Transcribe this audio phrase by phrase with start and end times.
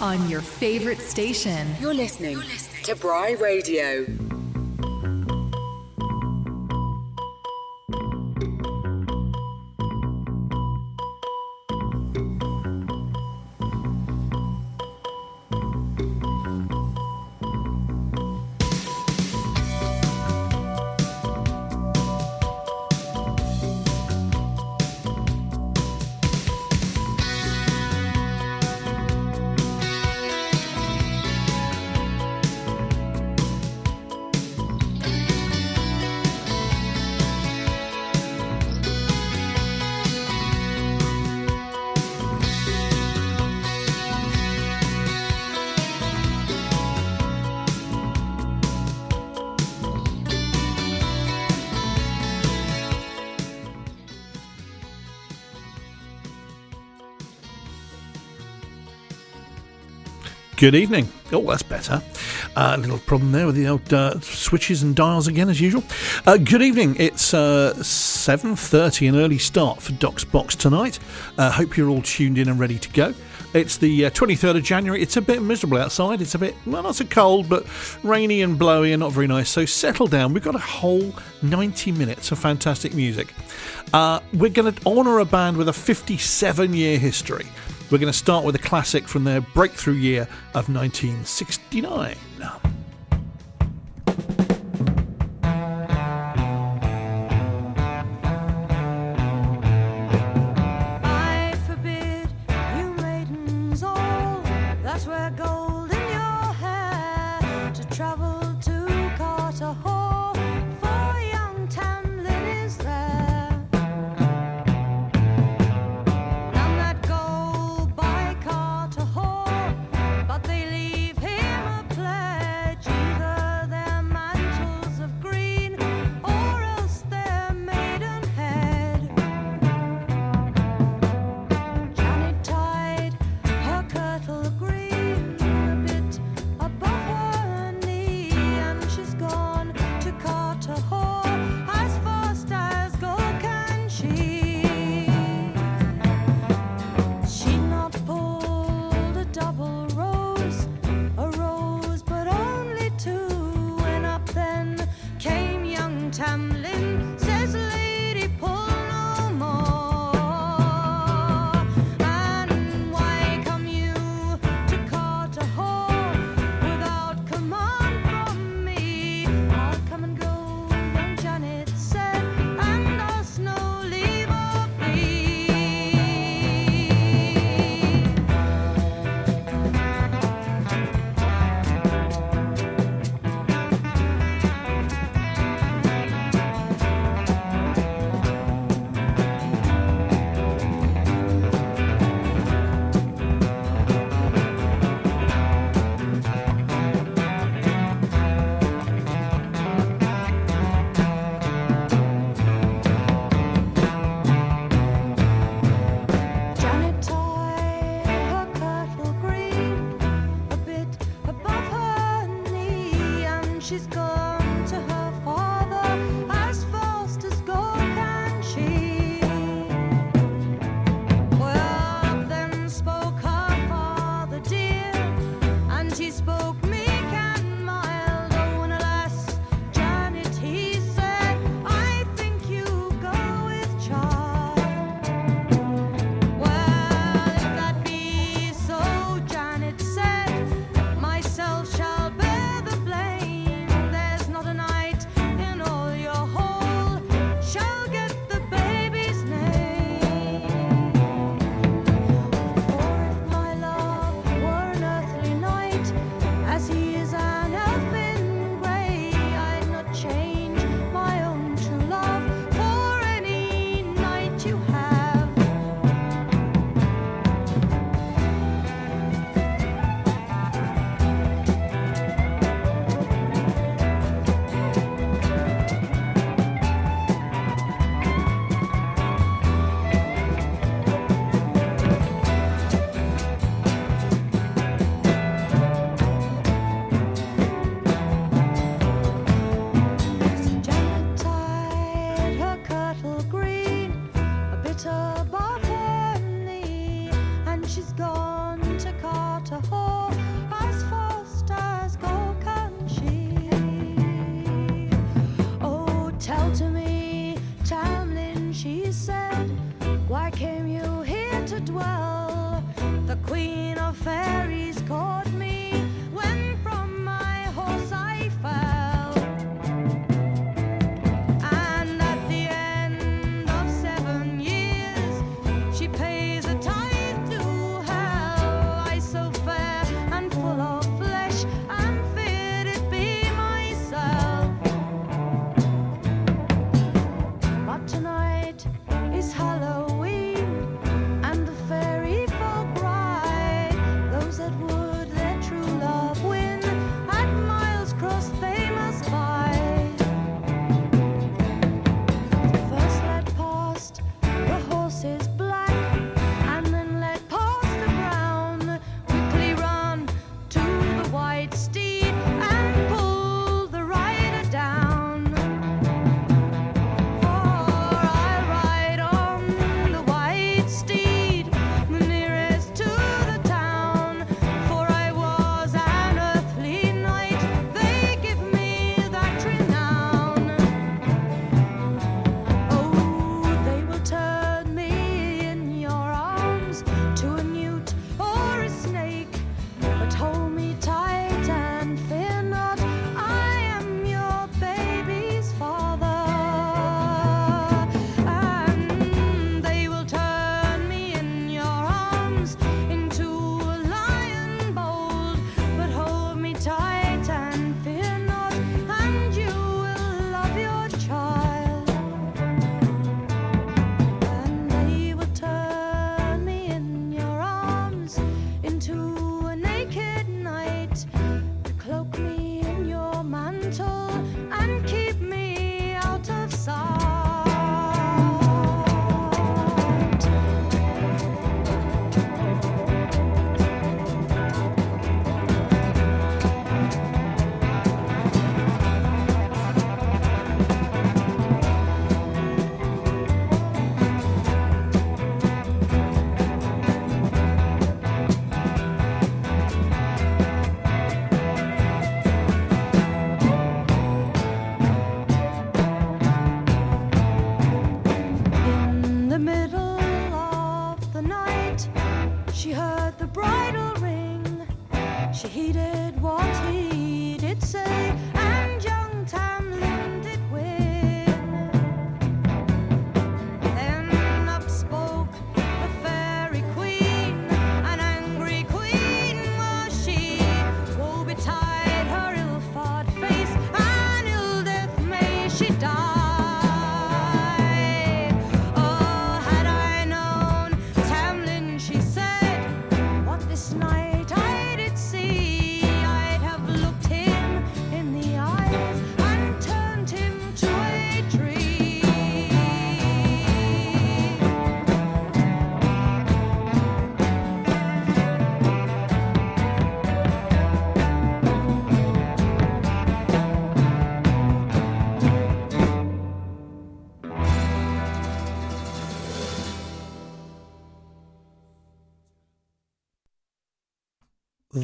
[0.00, 1.68] on your favorite station.
[1.80, 2.84] You're listening, You're listening.
[2.84, 4.06] to Bry Radio.
[60.60, 61.08] Good evening.
[61.32, 62.02] Oh, that's better.
[62.54, 65.82] A uh, little problem there with the old uh, switches and dials again, as usual.
[66.26, 66.96] Uh, good evening.
[66.98, 70.98] It's uh, seven thirty, an early start for Doc's Box tonight.
[71.38, 73.14] Uh, hope you're all tuned in and ready to go.
[73.54, 75.00] It's the twenty third of January.
[75.00, 76.20] It's a bit miserable outside.
[76.20, 77.64] It's a bit well, not so cold, but
[78.02, 79.48] rainy and blowy and not very nice.
[79.48, 80.34] So settle down.
[80.34, 83.32] We've got a whole ninety minutes of fantastic music.
[83.94, 87.46] we're going to honour a band with a fifty-seven year history.
[87.90, 90.22] We're going to start with a classic from their breakthrough year
[90.54, 92.16] of 1969.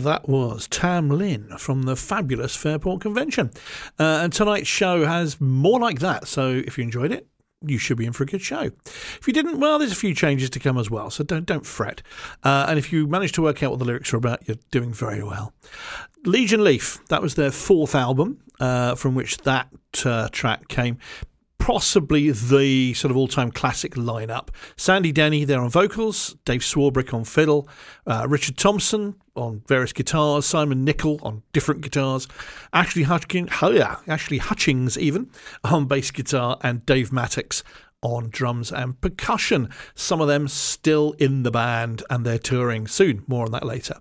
[0.06, 3.50] That was Tam Lin from the fabulous Fairport Convention.
[3.98, 6.28] Uh, and tonight's show has more like that.
[6.28, 7.26] So if you enjoyed it,
[7.60, 8.70] you should be in for a good show.
[8.84, 11.66] If you didn't, well, there's a few changes to come as well, so don't don't
[11.66, 12.02] fret.
[12.44, 14.92] Uh, and if you manage to work out what the lyrics are about, you're doing
[14.92, 15.52] very well.
[16.24, 19.68] Liege and Lief, that was their fourth album, uh, from which that
[20.04, 20.98] uh, track came
[21.66, 24.50] possibly the sort of all time classic lineup.
[24.76, 27.68] Sandy Denny there on vocals, Dave Swarbrick on fiddle,
[28.06, 32.28] uh, Richard Thompson on various guitars, Simon Nicol on different guitars,
[32.72, 35.28] Ashley Hutchings, oh yeah, Ashley Hutchings even
[35.64, 37.64] on bass guitar, and Dave Mattacks
[38.00, 39.68] on drums and percussion.
[39.96, 43.24] Some of them still in the band and they're touring soon.
[43.26, 43.96] More on that later.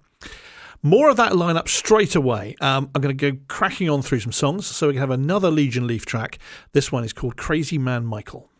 [0.86, 2.56] More of that lineup straight away.
[2.62, 4.68] Um, I'm going to go cracking on through some songs.
[4.68, 6.38] So we can have another Liege and Lief track.
[6.74, 8.52] This one is called Crazy Man Michael.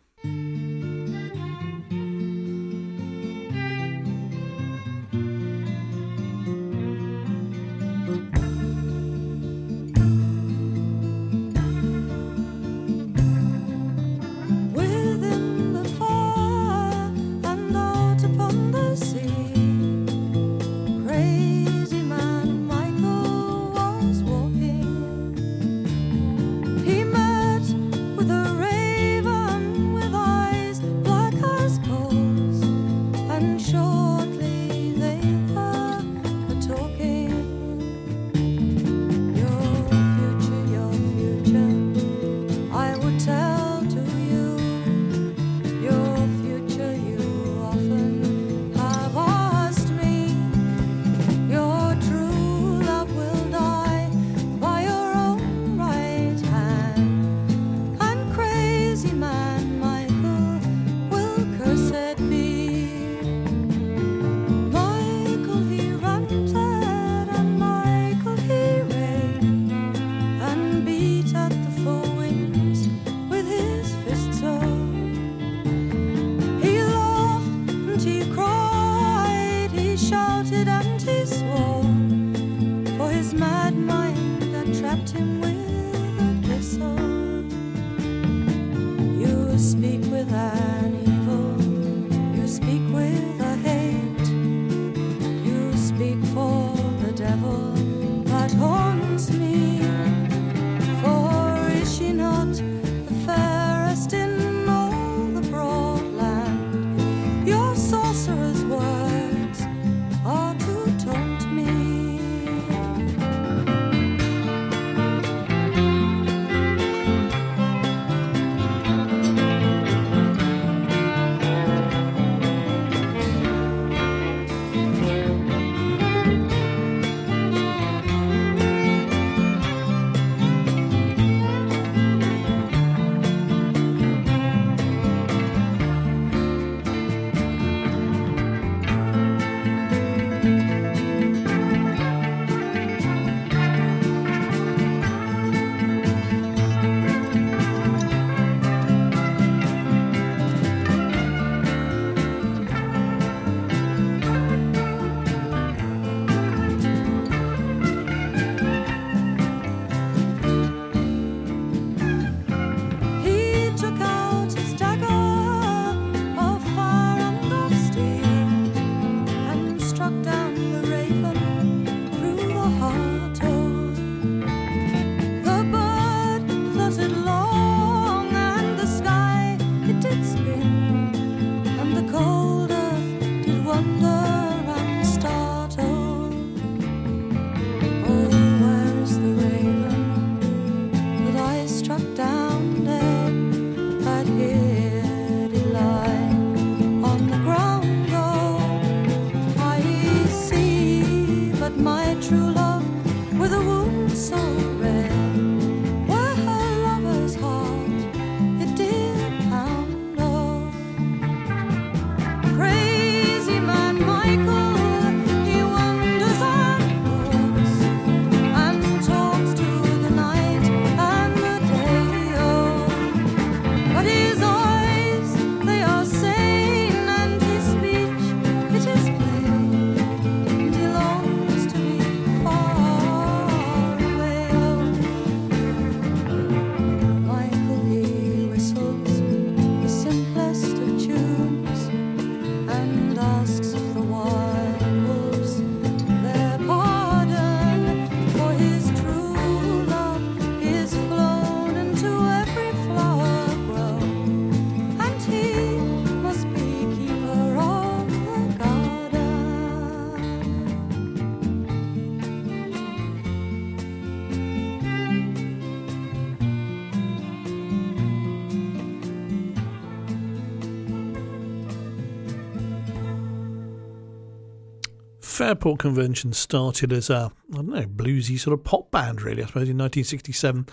[275.36, 279.46] Fairport Convention started as a, I don't know, bluesy sort of pop band, really, I
[279.46, 280.66] suppose, in 1967.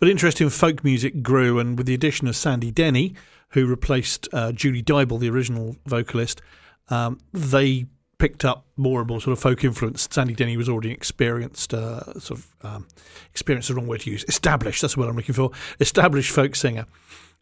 [0.00, 3.14] But interest in folk music grew, and with the addition of Sandy Denny,
[3.50, 6.42] who replaced uh, Judy Dyble, the original vocalist,
[6.88, 7.86] um, they
[8.18, 10.08] picked up more and more sort of folk influence.
[10.10, 12.88] Sandy Denny was already experienced, uh, sort of um,
[13.30, 14.82] experienced the wrong word to use, established.
[14.82, 15.52] That's what I'm looking for.
[15.78, 16.86] Established folk singer,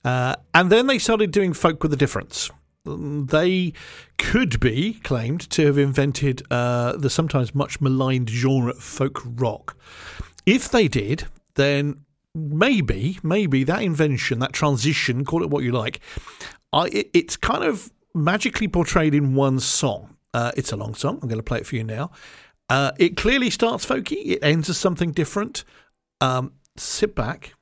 [0.05, 2.51] uh, and then they started doing folk with a difference
[2.87, 3.73] they
[4.19, 9.77] could be claimed to have invented uh, the sometimes much maligned genre of folk rock.
[10.47, 16.01] If they did, then maybe, maybe that invention, that transition, call it what you like,
[16.73, 20.17] I, it, it's kind of magically portrayed in one song.
[20.33, 21.19] Uh, it's a long song.
[21.23, 22.11] I'm going to play it for you now.
[22.69, 24.27] Uh, it clearly starts folky.
[24.27, 25.65] It ends as something different.
[26.21, 27.55] Um, sit back,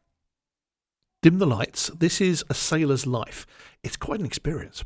[1.23, 1.89] dim the lights.
[1.89, 3.47] This is a sailor's life.
[3.83, 4.85] It's quite an experience.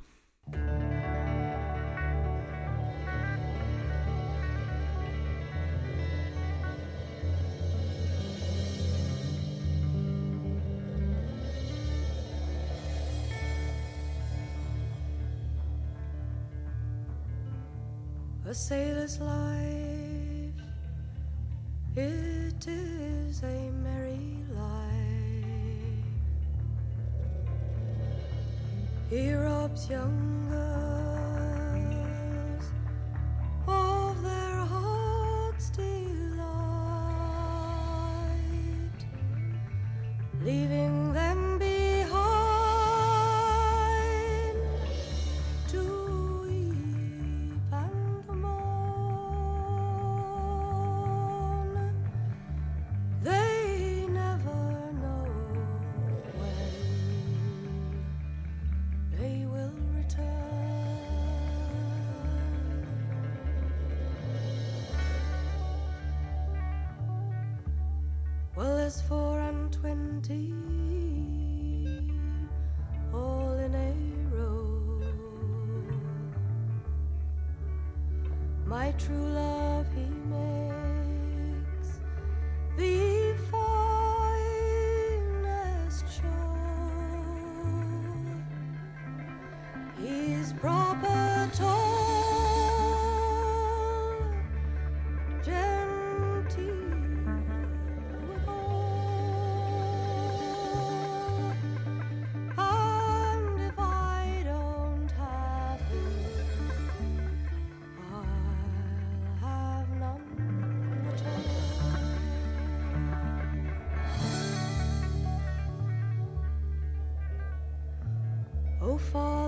[18.47, 20.55] A sailor's life,
[21.95, 24.08] it is a merry
[29.11, 31.75] He robs young girls
[33.67, 35.89] of their heart's delight,
[40.43, 41.58] leaving them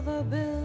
[0.02, 0.59] Father, build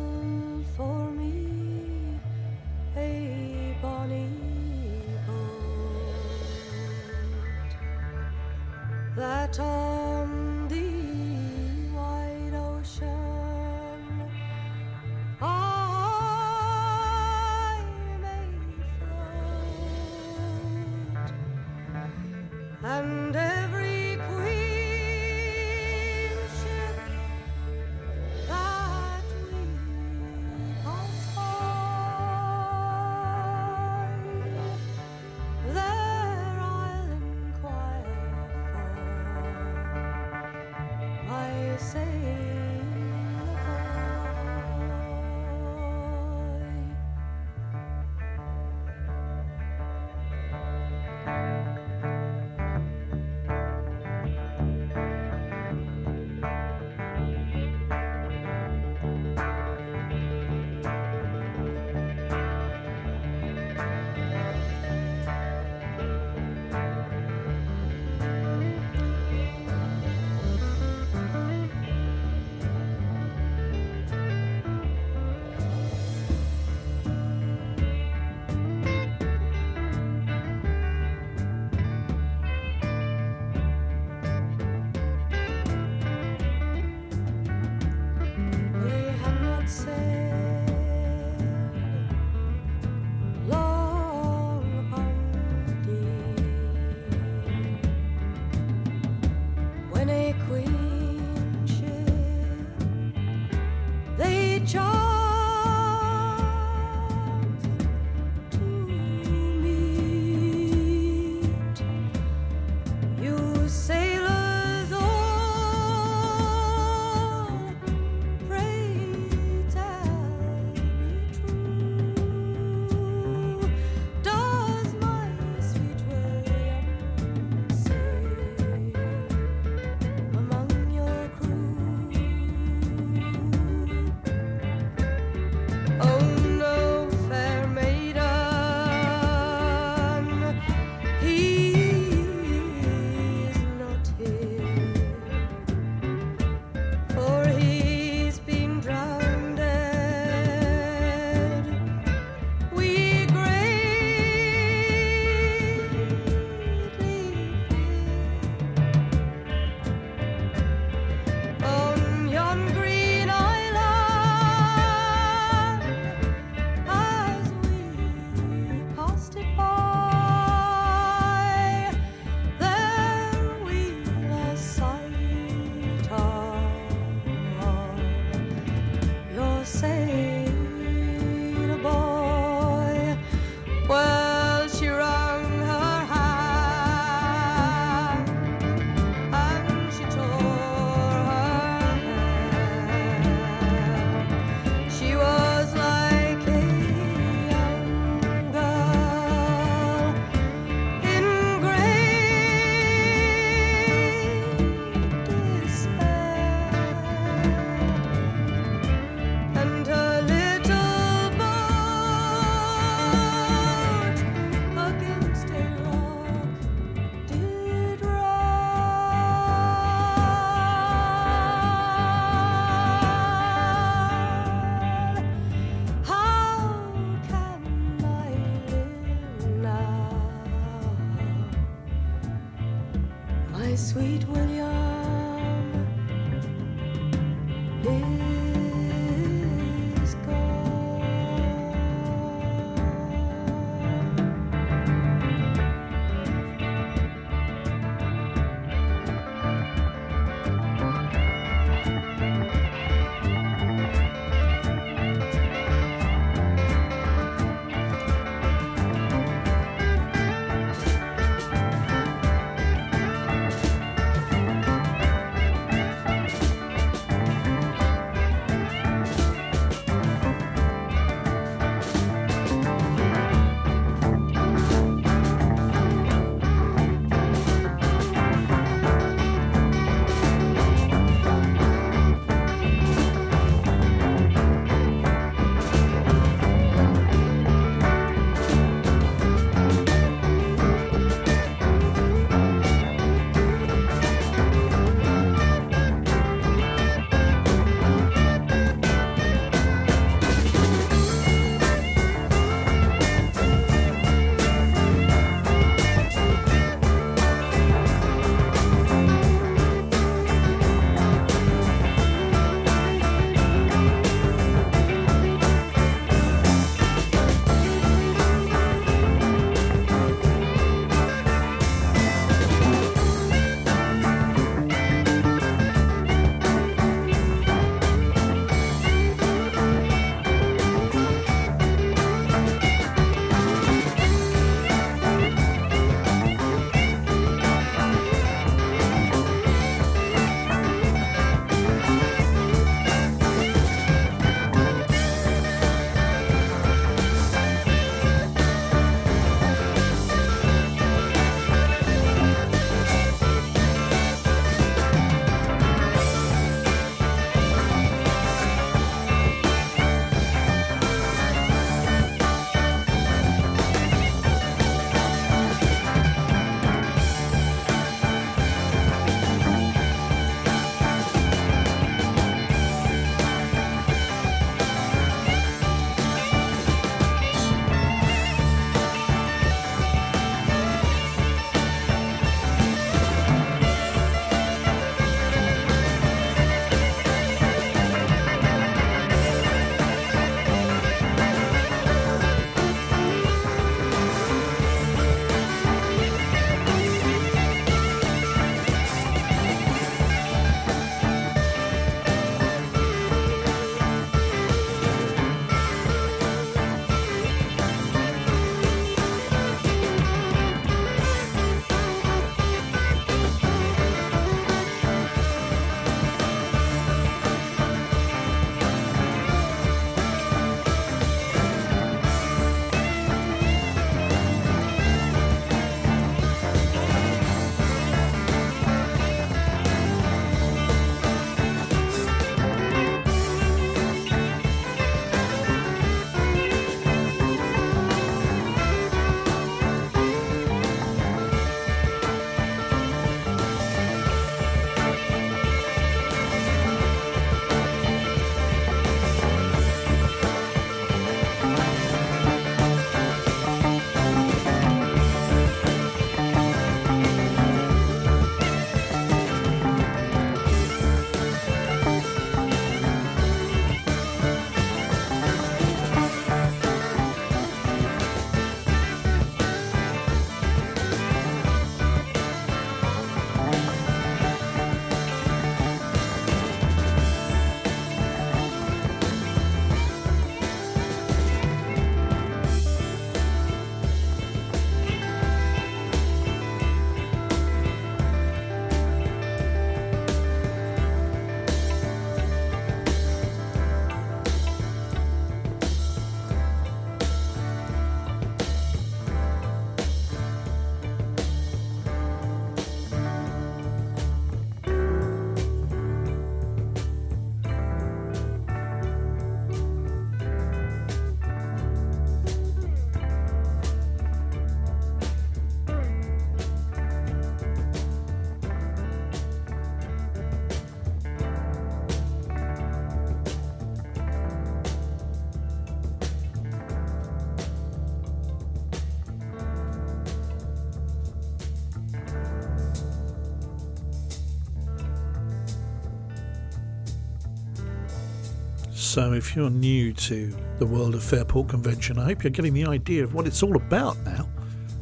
[538.95, 542.65] So, if you're new to the world of Fairport Convention, I hope you're getting the
[542.65, 544.25] idea of what it's all about now.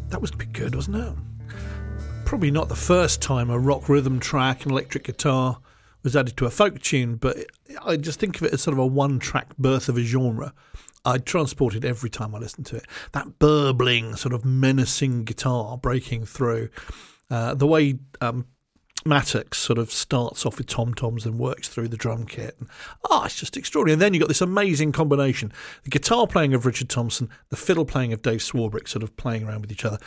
[0.09, 1.15] That was pretty good, wasn't it?
[2.23, 5.57] Probably not the first time a rock rhythm track and electric guitar
[6.03, 7.37] was added to a folk tune, but
[7.83, 10.53] I just think of it as sort of a one track birth of a genre.
[11.03, 12.85] I transport it every time I listen to it.
[13.13, 16.69] That burbling, sort of menacing guitar breaking through.
[17.31, 18.45] Uh, the way um,
[19.05, 22.55] Mattacks sort of starts off with tom toms and works through the drum kit.
[22.59, 22.69] And,
[23.09, 23.93] oh, it's just extraordinary.
[23.93, 25.51] And then you've got this amazing combination
[25.83, 29.43] the guitar playing of Richard Thompson, the fiddle playing of Dave Swarbrick, sort of playing
[29.43, 29.97] around with each other.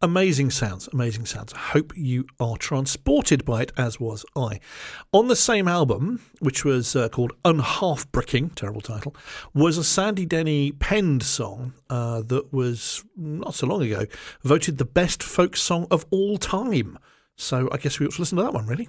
[0.00, 1.52] Amazing sounds, amazing sounds.
[1.54, 4.60] I hope you are transported by it, as was I.
[5.12, 9.14] On the same album, which was uh, called Unhalfbricking, terrible title,
[9.54, 14.06] was a Sandy Denny penned song uh, that was not so long ago
[14.42, 16.98] voted the best folk song of all time.
[17.36, 18.88] So I guess we ought to listen to that one, really.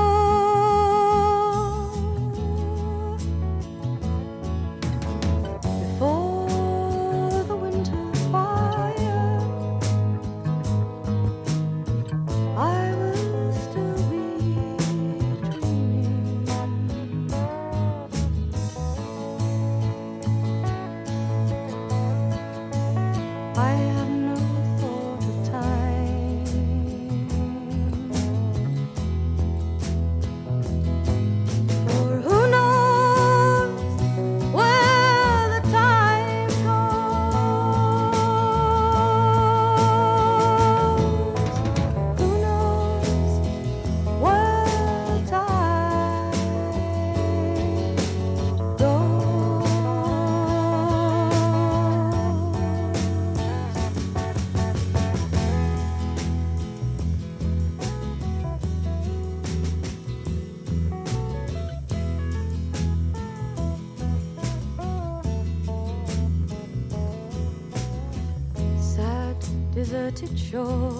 [70.51, 70.90] yo.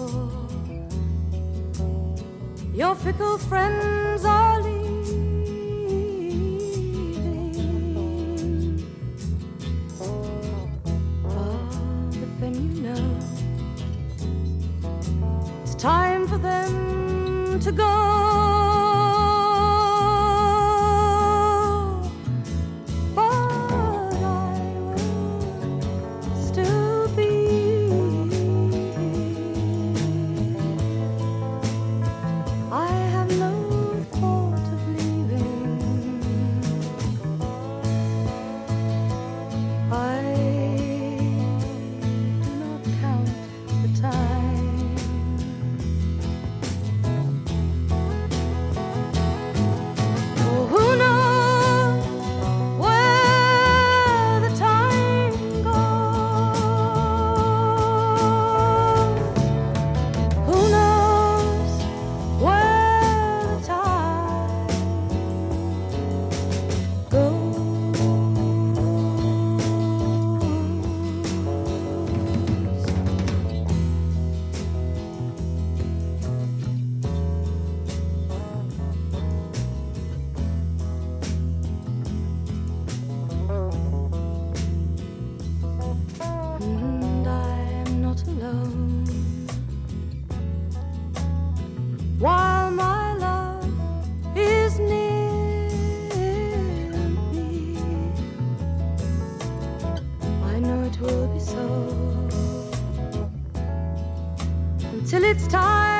[105.32, 105.91] It's time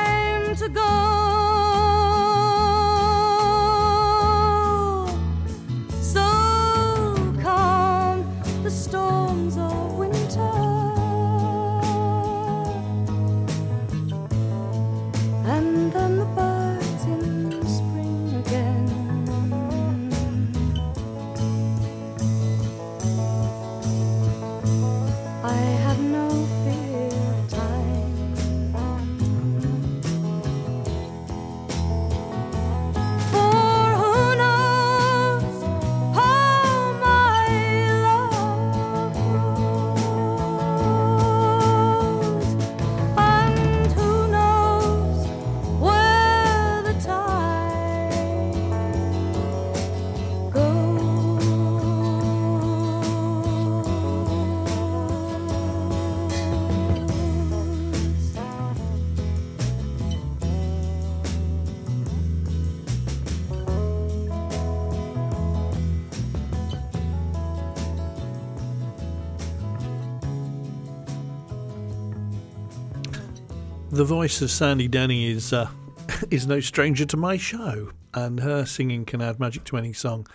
[74.03, 75.69] the voice of Sandy Denny is uh,
[76.29, 80.27] is no stranger to my show, and her singing can add magic to any song.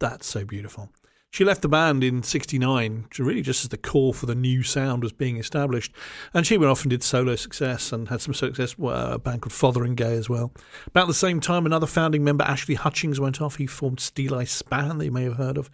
[0.00, 0.90] That's so beautiful.
[1.30, 5.04] She left the band in '69, really just as the core for the new sound
[5.04, 5.92] was being established,
[6.34, 8.76] and she went off and did solo success and had some success.
[8.76, 10.52] with a band called Fotheringay as well.
[10.88, 13.54] About the same time, another founding member, Ashley Hutchings, went off.
[13.54, 15.70] He formed Steeleye Span, that you may have heard of.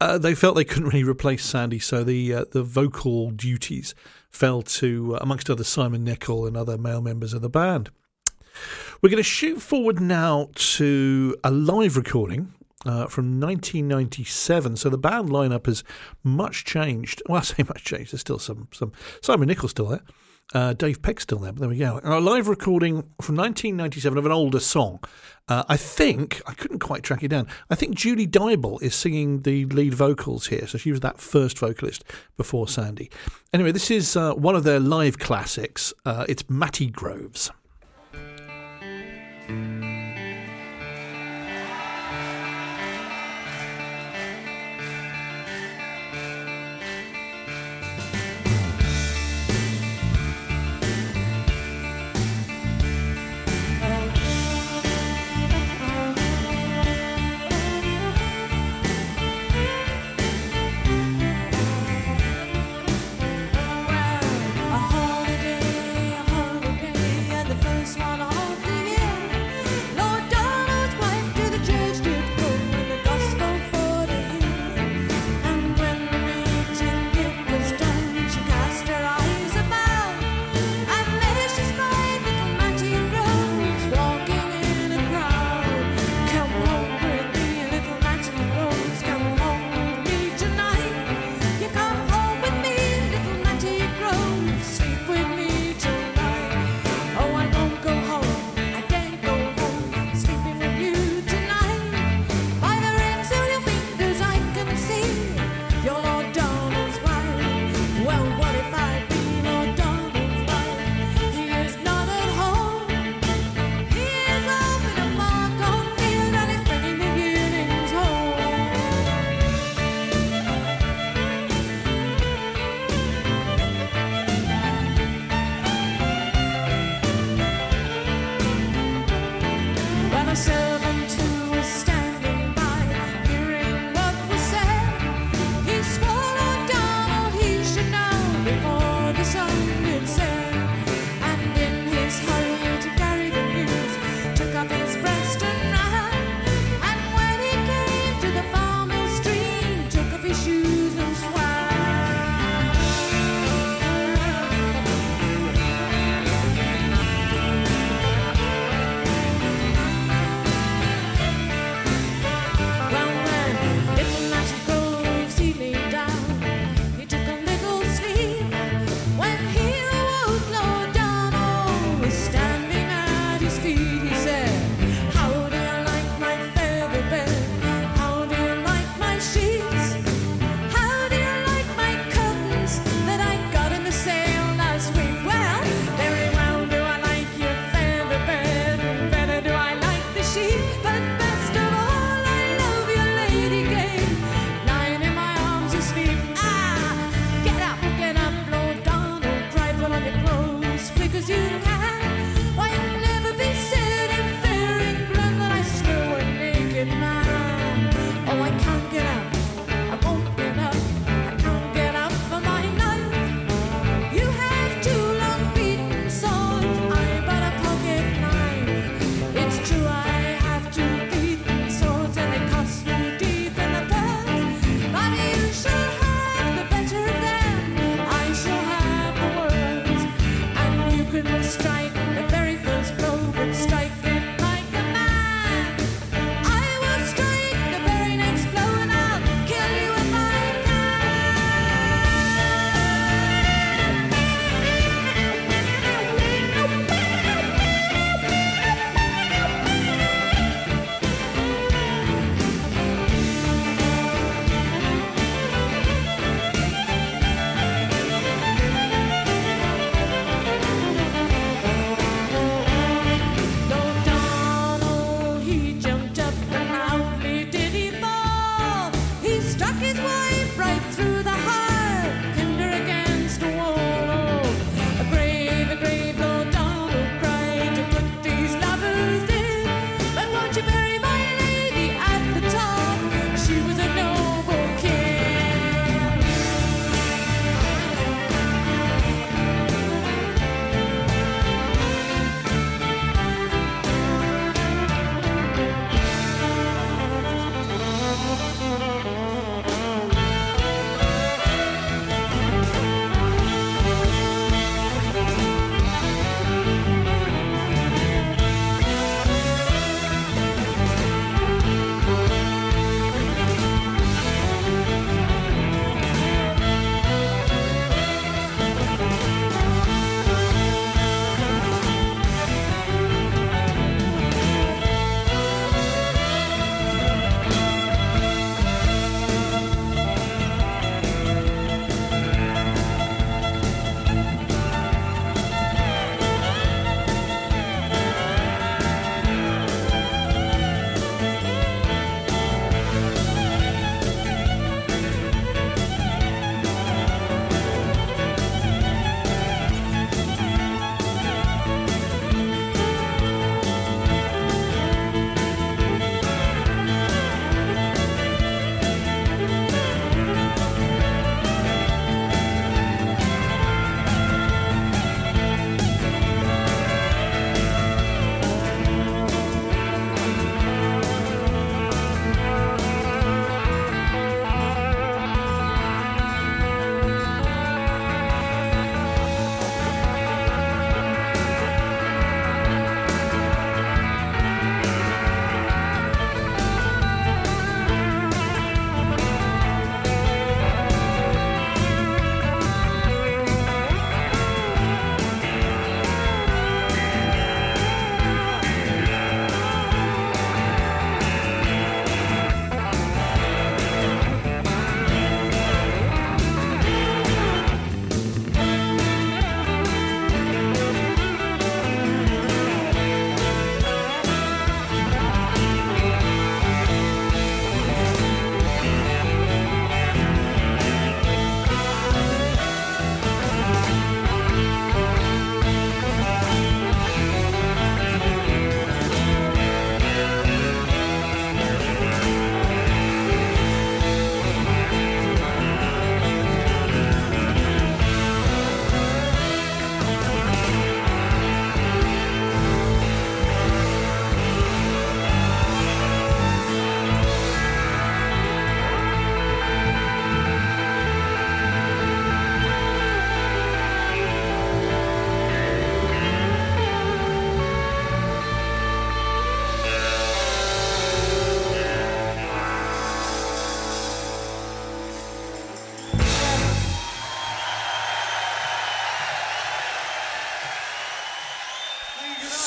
[0.00, 3.94] Uh, they felt they couldn't really replace Sandy, so the uh, the vocal duties
[4.34, 7.90] fell to, uh, amongst others, Simon Nicol and other male members of the band.
[9.00, 12.52] We're going to shoot forward now to a live recording
[12.84, 14.76] uh, from 1997.
[14.76, 15.84] So the band lineup has
[16.22, 17.22] much changed.
[17.28, 18.12] Well, I say much changed.
[18.12, 20.02] There's still some some Simon Nicol's still there.
[20.52, 22.00] Uh, Dave Pegg's still there, but there we go.
[22.04, 25.00] A live recording from 1997 of an older song.
[25.48, 27.48] Uh, I think, I couldn't quite track it down.
[27.70, 30.66] I think Julie Dyble is singing the lead vocals here.
[30.66, 32.04] So she was that first vocalist
[32.36, 33.10] before Sandy.
[33.52, 35.92] Anyway, this is uh, one of their live classics.
[36.04, 37.50] Uh, it's Matty Groves.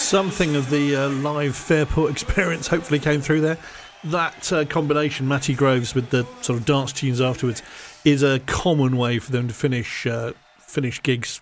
[0.08, 3.58] Something of the uh, live Fairport experience hopefully came through there.
[4.06, 7.62] That uh, combination, Matty Groves with the sort of dance tunes afterwards,
[8.06, 11.42] is a common way for them to finish uh, finish gigs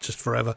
[0.00, 0.54] just forever.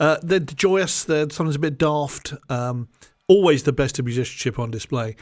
[0.00, 2.88] Uh, they're joyous, they're sometimes a bit daft, um,
[3.28, 5.14] always the best of musicianship on display.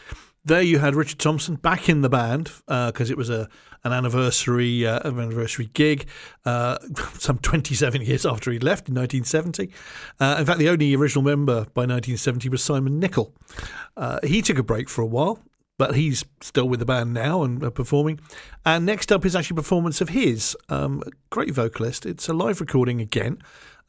[0.45, 3.49] There you had Richard Thompson back in the band because uh, it was a
[3.85, 6.07] an anniversary uh, an anniversary gig,
[6.45, 6.79] uh,
[7.19, 9.71] some 27 years after he left in 1970.
[10.19, 13.33] Uh, in fact, the only original member by 1970 was Simon Nicol.
[13.97, 15.39] Uh, he took a break for a while,
[15.79, 18.21] but he's still with the band now and uh, performing.
[18.65, 22.05] And next up is actually a performance of his, um, great vocalist.
[22.05, 23.39] It's a live recording again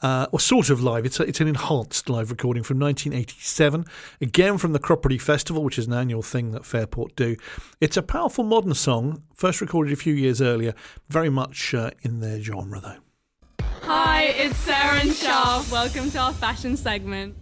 [0.03, 1.05] uh, or sort of live.
[1.05, 3.85] It's, a, it's an enhanced live recording from 1987,
[4.21, 7.35] again from the Cropredy Festival, which is an annual thing that Fairport do.
[7.81, 10.75] It's a powerful modern song, first recorded a few years earlier,
[11.09, 13.65] very much uh, in their genre though.
[13.83, 15.63] Hi, it's Sarah and Shah.
[15.71, 17.35] Welcome to our fashion segment.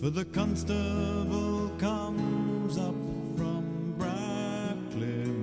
[0.00, 2.94] For the constable comes up
[3.36, 5.35] from Brackley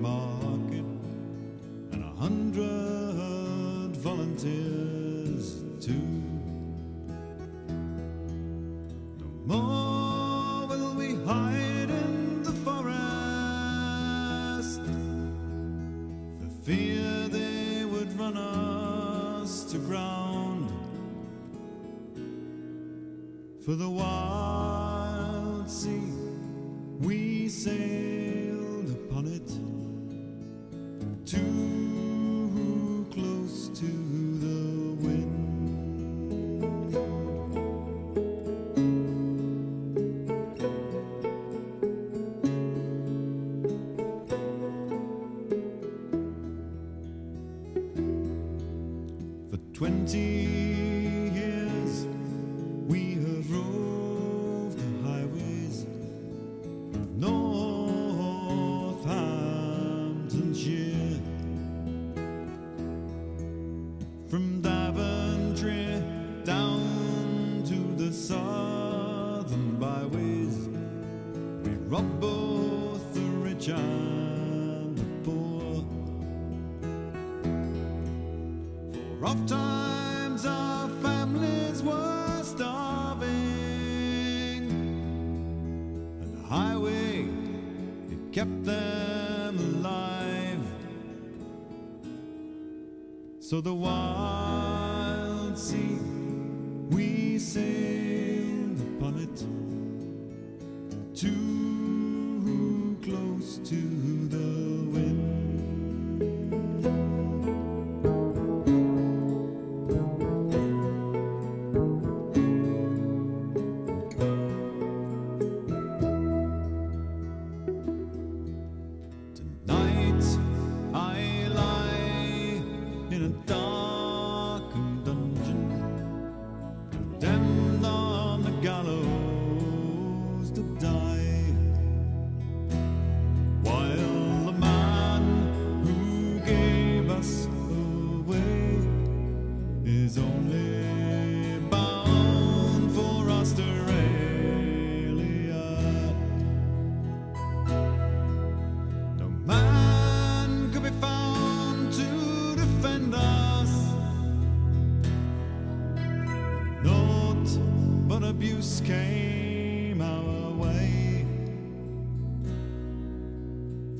[93.54, 94.13] So the wild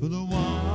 [0.08, 0.73] the wild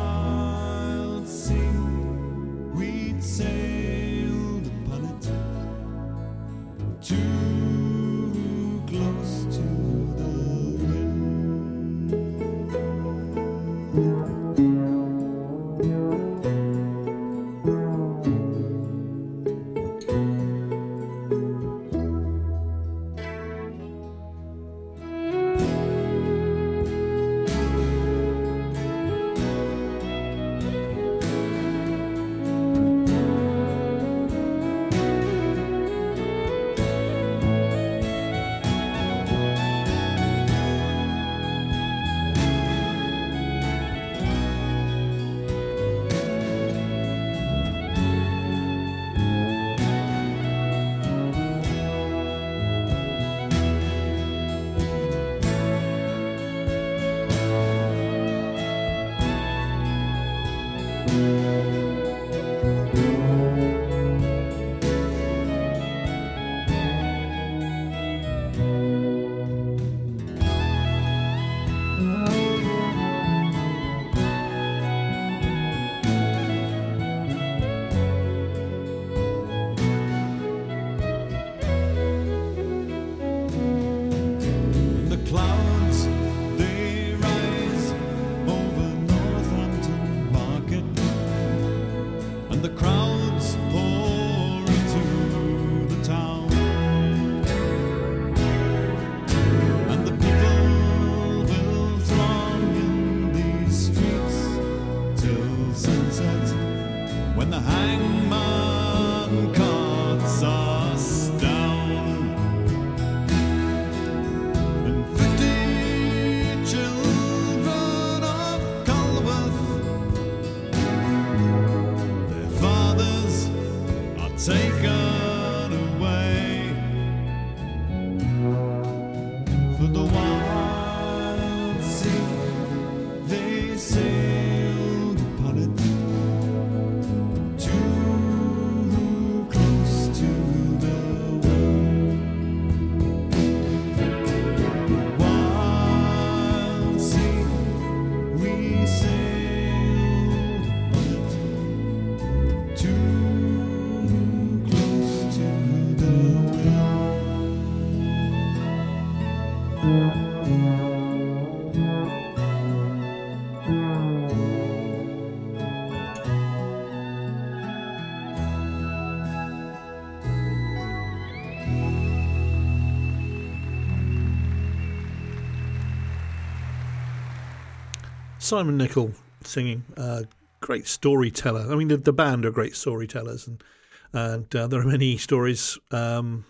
[178.49, 179.11] Simon Nicol
[179.43, 180.23] singing, uh,
[180.59, 181.71] great storyteller.
[181.71, 183.63] I mean, the, the band are great storytellers, and
[184.11, 186.45] and uh, there are many stories, um,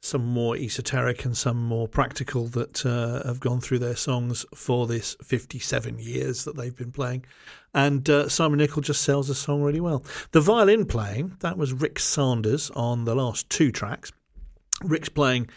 [0.00, 4.86] some more esoteric and some more practical, that uh, have gone through their songs for
[4.86, 7.26] this 57 years that they've been playing.
[7.74, 10.02] And uh, Simon Nicol just sells the song really well.
[10.30, 14.12] The violin playing, that was Rick Sanders on the last two tracks.
[14.82, 15.50] Rick's playing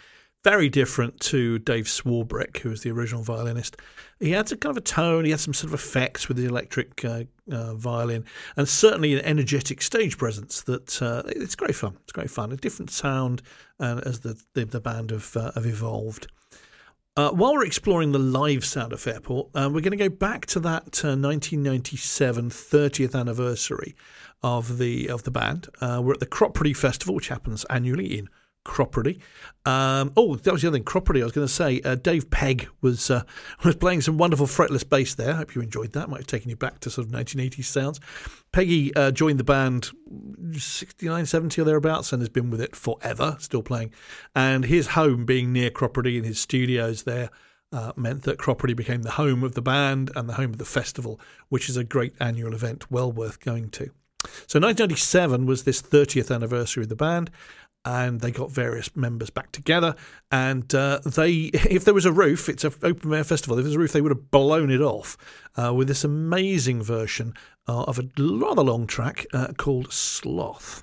[0.46, 3.78] very different to Dave Swarbrick, who was the original violinist.
[4.20, 6.44] He had a kind of a tone, he had some sort of effects with the
[6.44, 8.24] electric uh, uh, violin,
[8.56, 11.96] and certainly an energetic stage presence that uh, it's great fun.
[12.04, 12.52] It's great fun.
[12.52, 13.42] A different sound
[13.80, 16.28] uh, as the, the, the band have, uh, have evolved.
[17.16, 20.46] Uh, while we're exploring the live sound of Fairport, uh, we're going to go back
[20.46, 23.96] to that uh, 1997 30th anniversary
[24.44, 25.66] of the of the band.
[25.82, 28.28] We're at the Cropredy Festival, which happens annually in
[28.66, 29.20] Cropredy.
[29.64, 30.84] Um, oh, that was the other thing.
[30.84, 31.20] Cropperty.
[31.20, 33.22] I was going to say uh, Dave Pegg was uh,
[33.64, 35.32] was playing some wonderful fretless bass there.
[35.32, 36.08] I hope you enjoyed that.
[36.08, 38.00] Might have taken you back to sort of 1980s sounds.
[38.52, 39.90] Peggy uh, joined the band
[40.52, 43.92] 69, 70 or thereabouts and has been with it forever, still playing.
[44.34, 47.30] And his home being near Cropperty and his studios there.
[47.72, 50.64] Uh, meant that Cropperty became the home of the band and the home of the
[50.64, 53.90] festival, which is a great annual event, well worth going to.
[54.46, 57.30] So 1997 was this 30th anniversary of the band,
[57.86, 59.94] and they got various members back together.
[60.30, 63.56] And uh, they, if there was a roof, it's an open air festival.
[63.58, 65.16] If there's a roof, they would have blown it off
[65.56, 67.32] uh, with this amazing version
[67.68, 70.82] uh, of a rather long track uh, called Sloth.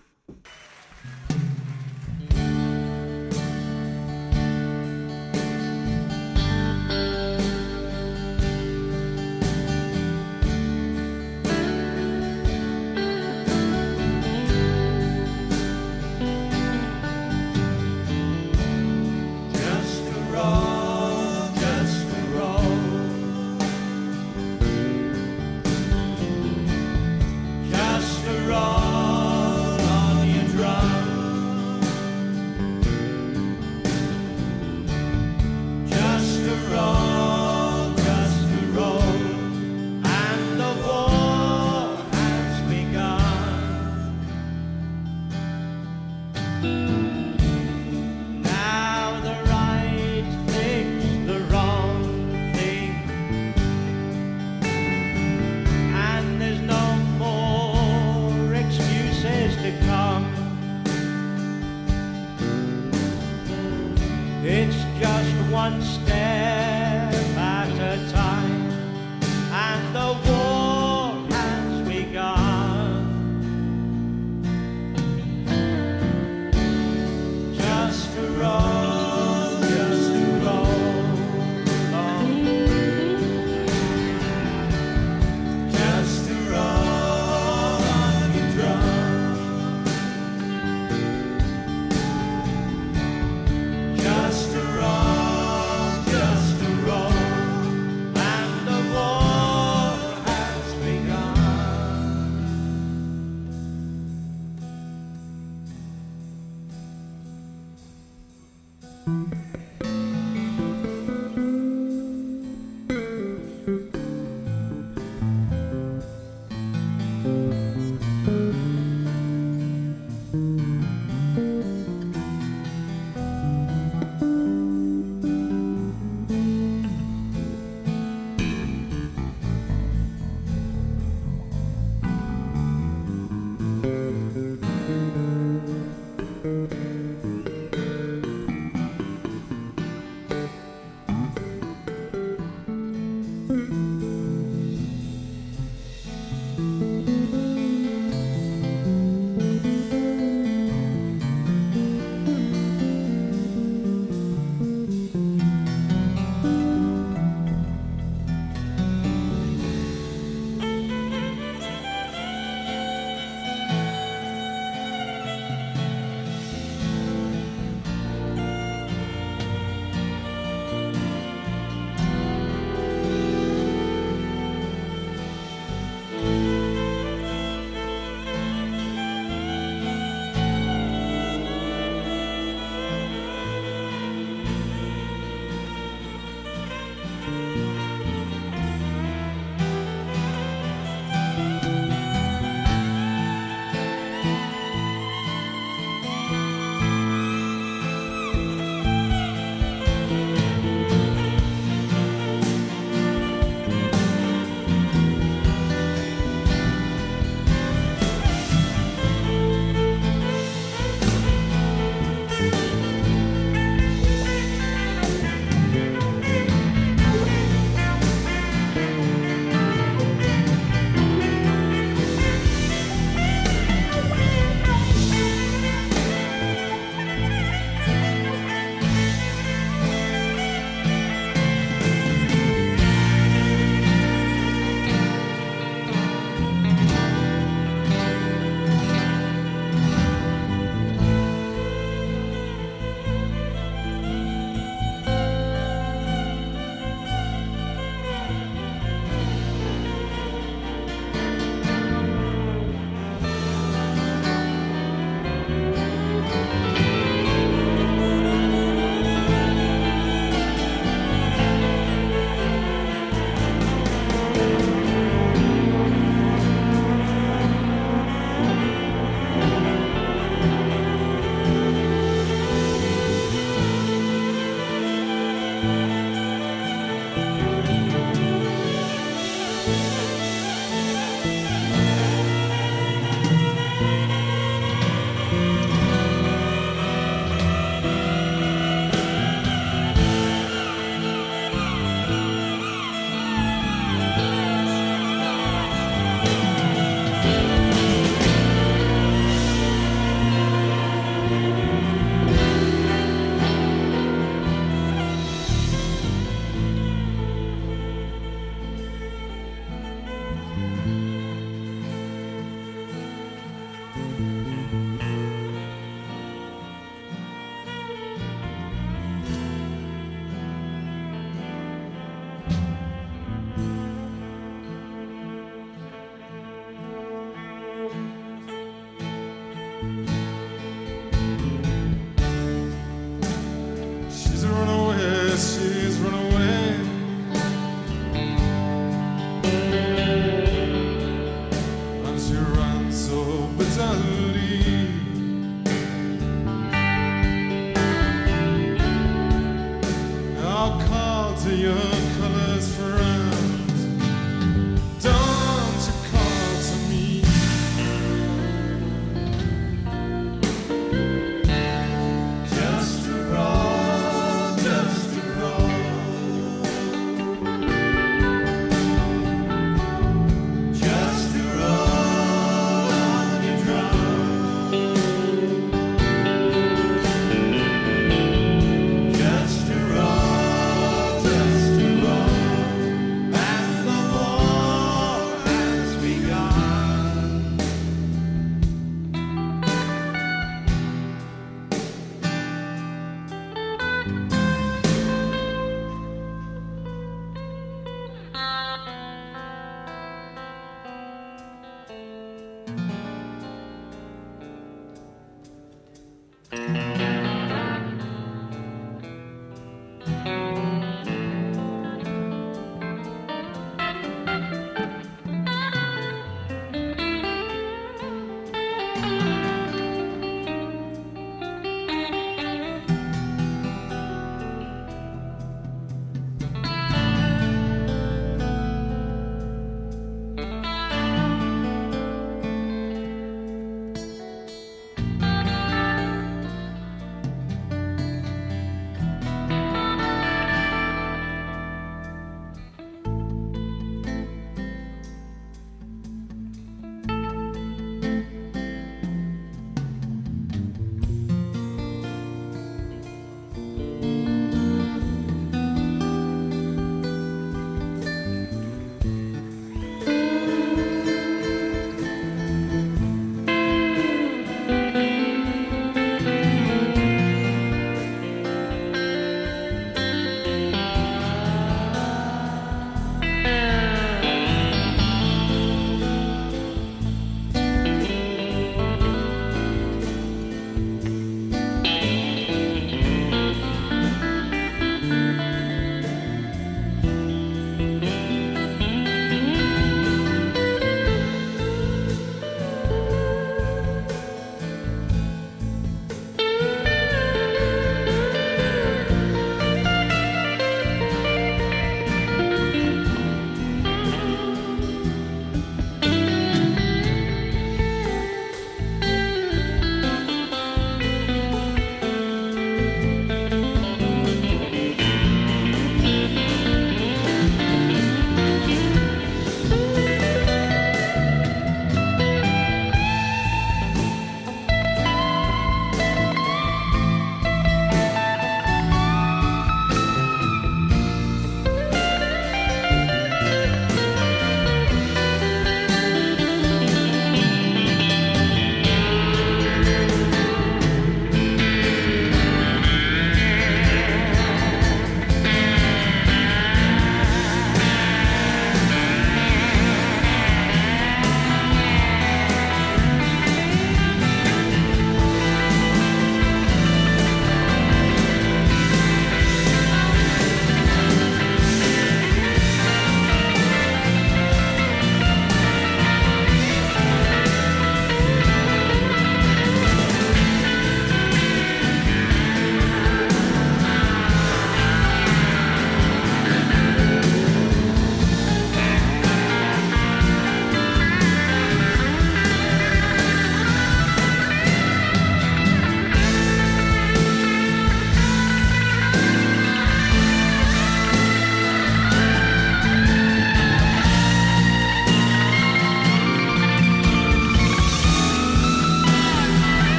[65.69, 66.02] Just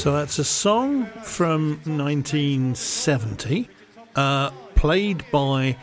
[0.00, 3.68] So that's a song from 1970,
[4.16, 5.76] uh, played by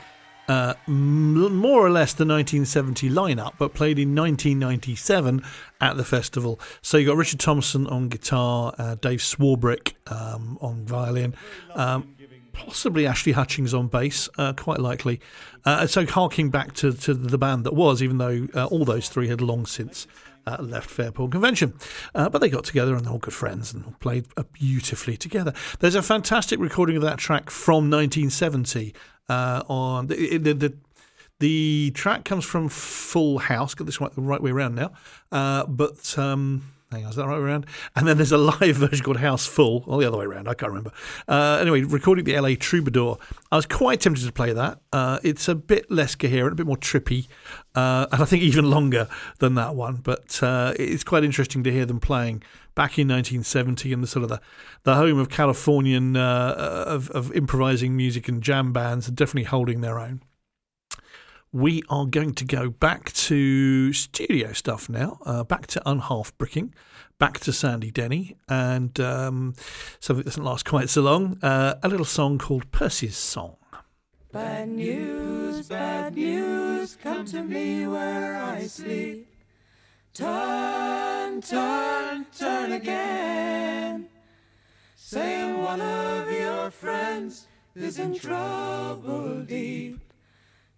[0.48, 5.44] uh, more or less the 1970 lineup, but played in 1997
[5.80, 6.60] at the festival.
[6.82, 11.36] So you got Richard Thompson on guitar, uh, Dave Swarbrick um, on violin.
[11.76, 12.16] Um,
[12.54, 15.22] Possibly Ashley Hutchings on bass, uh, quite likely.
[15.64, 19.10] Uh, so harking back to, to the band that was, even though uh, all those
[19.10, 20.08] three had long since
[20.48, 21.74] uh, left Fairport Convention.
[22.16, 25.54] Uh, but they got together and they're all good friends and played uh, beautifully together.
[25.80, 28.94] There's a fantastic recording of that track from 1970
[29.30, 30.74] uh, on the, the, the
[31.40, 33.76] the track comes from Full House.
[33.76, 34.92] Got this right the right way around now,
[35.32, 36.18] uh, but.
[36.18, 37.66] Um, Hang on, is that right around?
[37.98, 40.54] And then there's a live version called House Full, or the other way around, I
[40.54, 40.94] can't remember.
[41.28, 43.18] Uh, anyway, recording the LA Troubadour.
[43.52, 44.80] I was quite tempted to play that.
[44.94, 47.28] Uh, it's a bit less coherent, a bit more trippy,
[47.76, 49.10] uh, and I think even longer
[49.40, 49.98] than that one.
[49.98, 54.24] But uh, it's quite interesting to hear them playing back in 1970 in the sort
[54.24, 54.40] of the,
[54.84, 60.00] the home of Californian uh, of, of improvising music and jam bands, definitely holding their
[60.00, 60.22] own
[61.52, 66.74] we are going to go back to studio stuff now, uh, back to Unhalfbricking,
[67.20, 69.54] back to Sandy Denny, and um,
[70.00, 73.56] something that doesn't last quite so long uh, a little song called Percy's Song.
[74.32, 79.28] Bad news, bad news, come to me where I sleep.
[80.14, 84.10] Turn, turn, turn again.
[84.96, 90.07] Saying one of your friends is in trouble deep.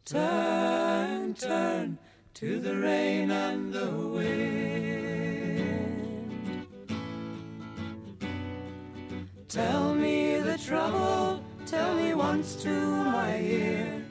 [0.10, 2.00] Turn, turn
[2.34, 5.38] to the rain and the wind.
[9.48, 14.04] Tell me the trouble, tell me once to my ear.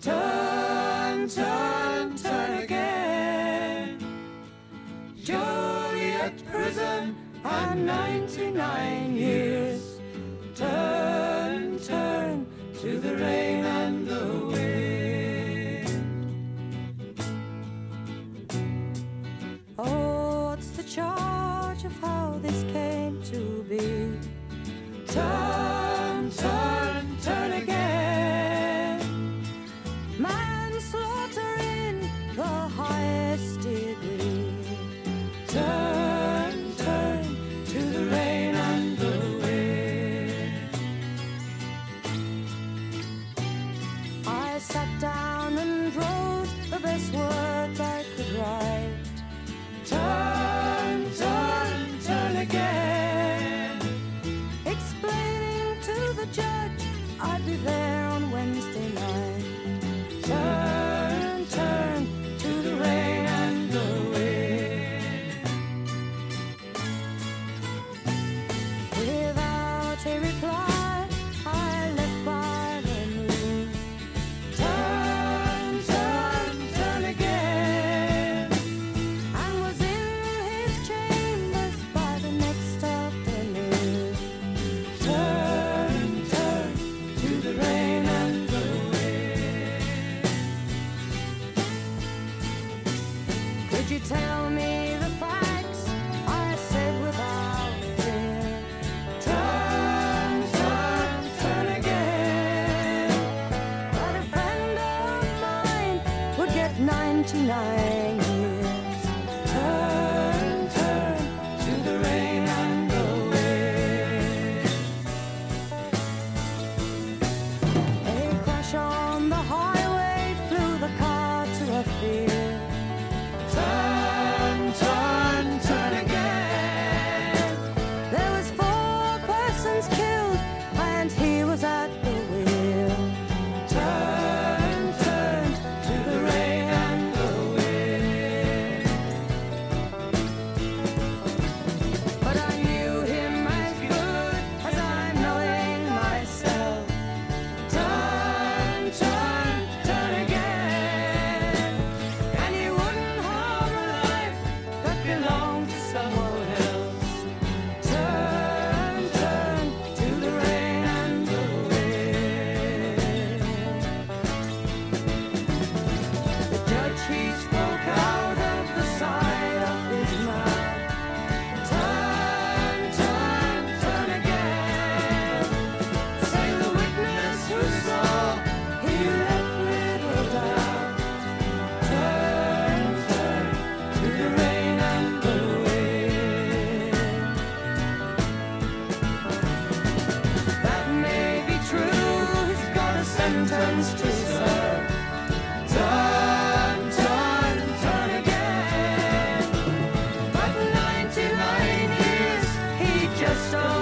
[0.00, 4.00] Turn, turn, turn again.
[5.22, 7.14] Joliet prison
[7.44, 10.00] and 99 years.
[10.56, 12.48] Turn, turn
[12.80, 13.99] to the rain and
[21.84, 24.12] of how this came to be?
[25.06, 26.89] Time, turn,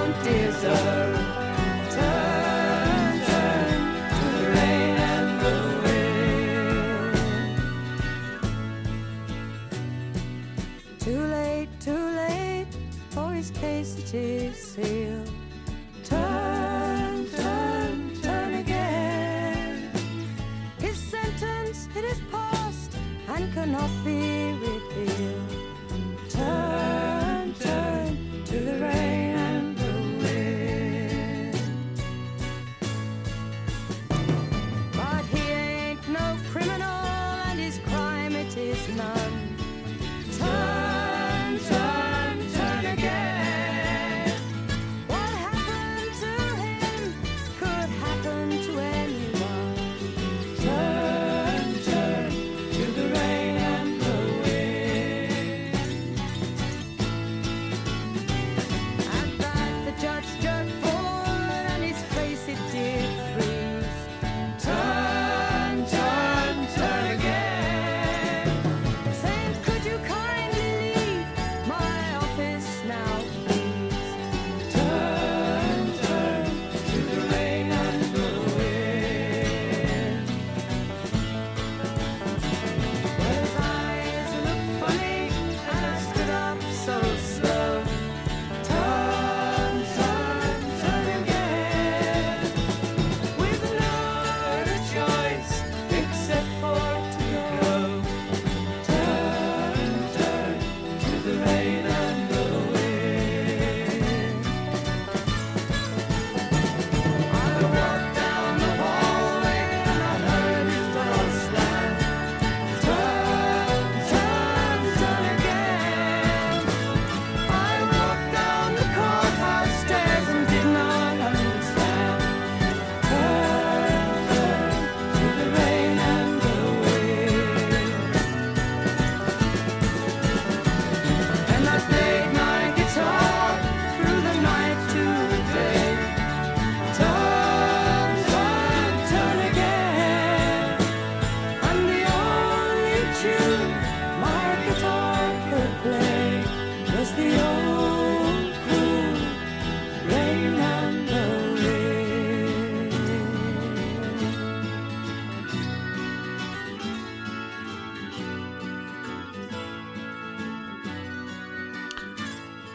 [0.09, 1.08] don't deserve.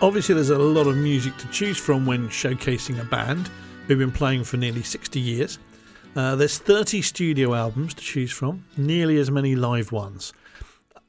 [0.04, 3.50] Obviously, there's a lot of music to choose from when showcasing a band
[3.88, 5.60] who've been playing for nearly 60 years.
[6.14, 10.34] Uh, there's 30 studio albums to choose from, nearly as many live ones.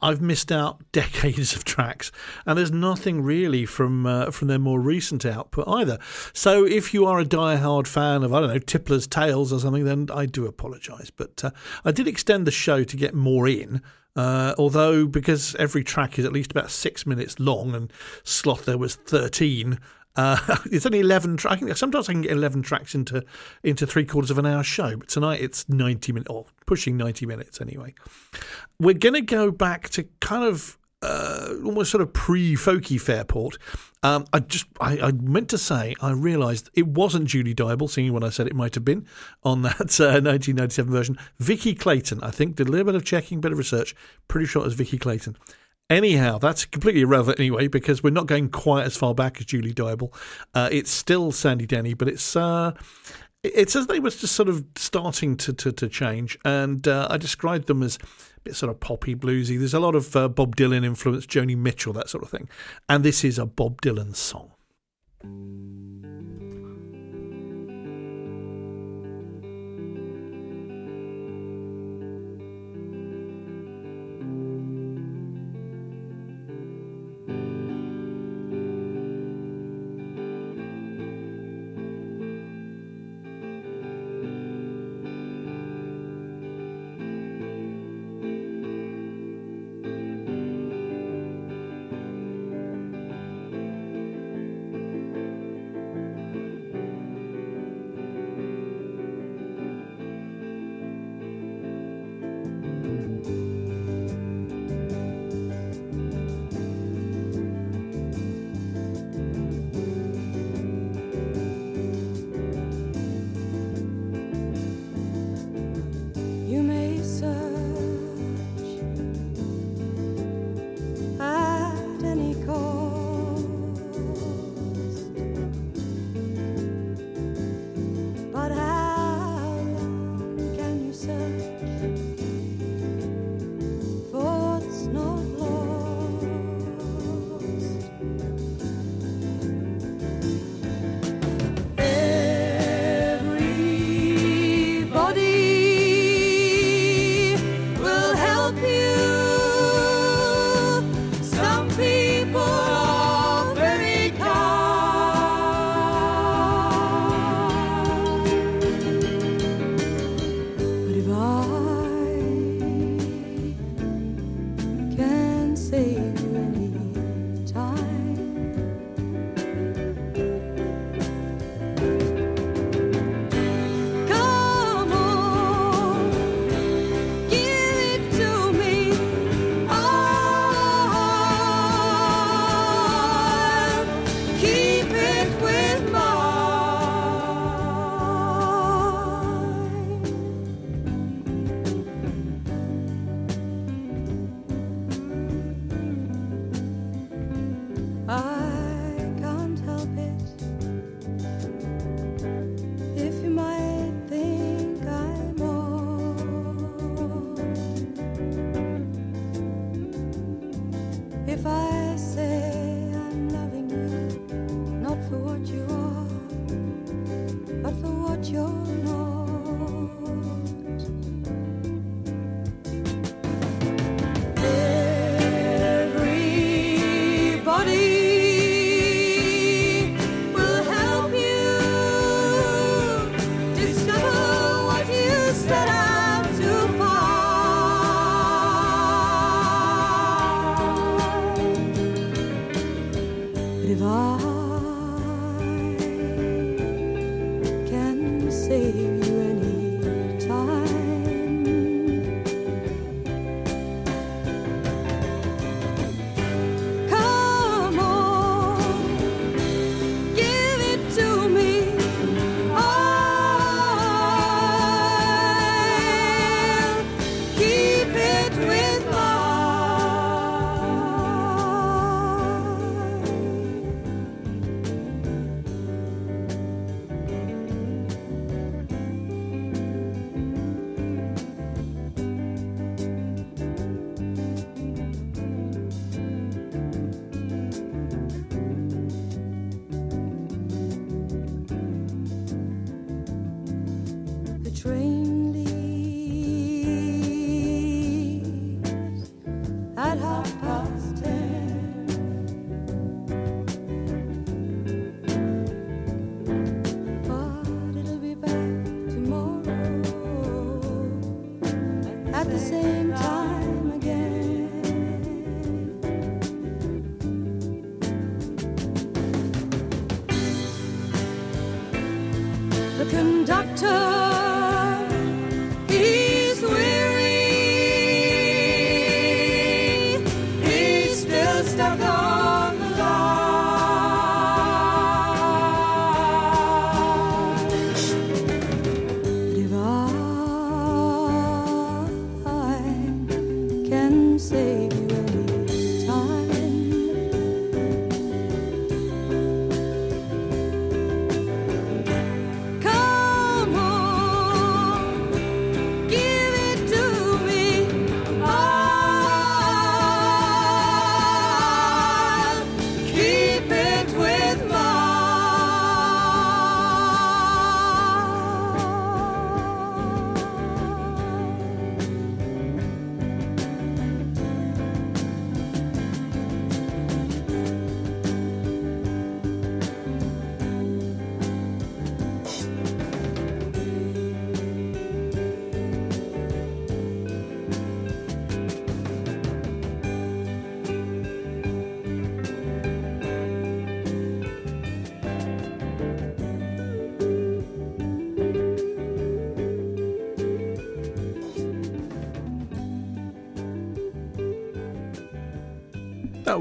[0.01, 2.13] I've missed out decades of tracks,
[2.47, 5.99] and there's nothing really from uh, from their more recent output either.
[6.33, 9.85] So, if you are a die-hard fan of I don't know Tippler's Tales or something,
[9.85, 11.11] then I do apologise.
[11.11, 11.51] But uh,
[11.85, 13.83] I did extend the show to get more in.
[14.17, 17.93] Uh, although, because every track is at least about six minutes long, and
[18.23, 19.79] Sloth there was thirteen,
[20.17, 20.39] uh,
[20.71, 21.37] it's only eleven.
[21.37, 23.25] Tra- I think sometimes I can get eleven tracks into
[23.63, 27.27] into three quarters of an hour show, but tonight it's ninety minutes or pushing ninety
[27.27, 27.95] minutes anyway.
[28.79, 33.59] We're going to go back to kind of uh, almost sort of pre-folky Fairport.
[34.03, 38.13] Um, I just I, I meant to say I realised it wasn't Julie Dyble singing
[38.13, 39.07] when I said it might have been
[39.43, 41.19] on that uh, 1997 version.
[41.39, 43.95] Vikki Clayton, I think, did a little bit of checking, bit of research.
[44.29, 45.37] Pretty sure it was Vikki Clayton.
[45.91, 49.75] Anyhow, that's completely irrelevant anyway because we're not going quite as far back as Julie
[49.75, 50.15] Dyble.
[50.55, 52.73] Uh, it's still Sandy Denny, but it's uh,
[53.43, 57.19] it's as they were just sort of starting to to, to change, and uh, I
[57.19, 57.99] described them as
[58.45, 59.59] bit sort of poppy bluesy.
[59.59, 62.49] There's a lot of uh, Bob Dylan influence, Joni Mitchell, that sort of thing,
[62.89, 64.51] and this is a Bob Dylan song.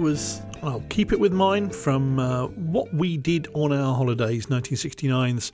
[0.04, 5.54] Was, I'll keep it with mine from uh, what we did on our holidays, 1969's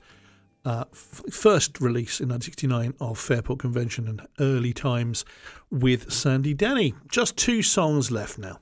[0.64, 5.24] uh, f- first release in 1969 of Fairport Convention and early times
[5.70, 6.94] with Sandy Denny.
[7.08, 8.58] Just two songs left now.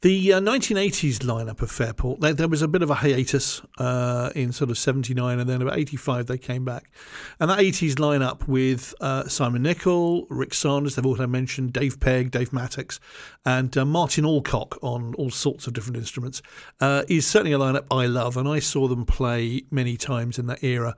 [0.00, 4.30] The uh, 1980s lineup of Fairport, there, there was a bit of a hiatus uh,
[4.36, 6.92] in sort of 79 and then about 85 they came back.
[7.40, 12.30] And that 80s lineup with uh, Simon Nicol, Ric Sanders, they've also mentioned Dave Pegg,
[12.30, 13.00] Dave Mattacks,
[13.44, 16.42] and uh, Martin Allcock on all sorts of different instruments
[16.80, 18.36] uh, is certainly a lineup I love.
[18.36, 20.94] And I saw them play many times in that era,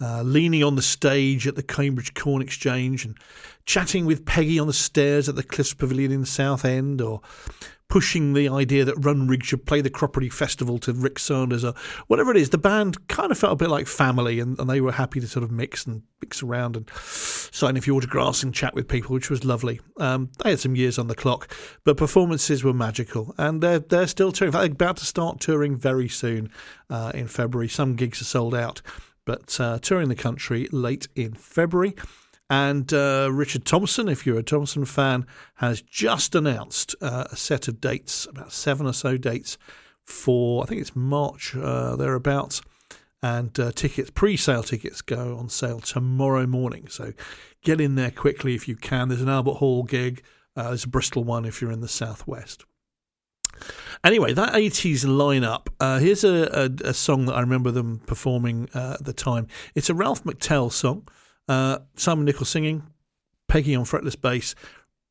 [0.00, 3.18] uh, leaning on the stage at the Cambridge Corn Exchange and
[3.66, 7.20] chatting with Peggy on the stairs at the Cliffs Pavilion in the Southend or
[7.88, 11.74] pushing the idea that Runrig should play the Cropredy Festival to Ric Sanders or
[12.06, 12.50] whatever it is.
[12.50, 15.28] The band kind of felt a bit like family and, and they were happy to
[15.28, 19.12] sort of mix and mix around and sign a few autographs and chat with people,
[19.12, 19.80] which was lovely.
[19.98, 21.54] Um, they had some years on the clock,
[21.84, 24.48] but performances were magical and they're, they're still touring.
[24.48, 26.50] In fact, they're about to start touring very soon
[26.90, 27.68] uh, in February.
[27.68, 28.82] Some gigs are sold out,
[29.24, 31.94] but uh, touring the country late in February.
[32.50, 35.26] And uh, Richard Thompson, if you're a Thompson fan,
[35.56, 39.56] has just announced uh, a set of dates, about seven or so dates
[40.04, 42.60] for, I think it's March uh, thereabouts.
[43.22, 46.88] And uh, tickets, pre sale tickets, go on sale tomorrow morning.
[46.88, 47.14] So
[47.62, 49.08] get in there quickly if you can.
[49.08, 50.22] There's an Albert Hall gig,
[50.54, 52.66] uh, there's a Bristol one if you're in the southwest.
[54.02, 55.68] Anyway, that 80s lineup.
[55.80, 59.46] Uh, here's a, a, a song that I remember them performing uh, at the time.
[59.74, 61.08] It's a Ralph McTell song.
[61.48, 62.82] Uh, Simon Nicol singing,
[63.48, 64.54] Peggy on fretless bass,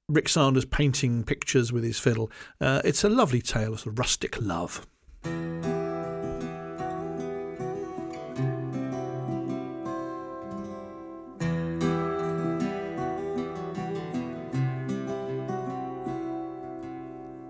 [0.10, 2.32] Ric Sanders painting pictures with his fiddle.
[2.60, 4.86] Uh, it's a lovely tale of rustic love.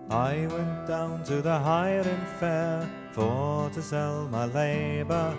[0.10, 5.36] I went down to the hiring fair for to sell my labour.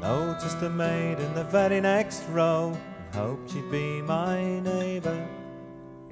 [0.00, 5.28] Noticed a maid in the very next row and hoped she'd be my neighbour.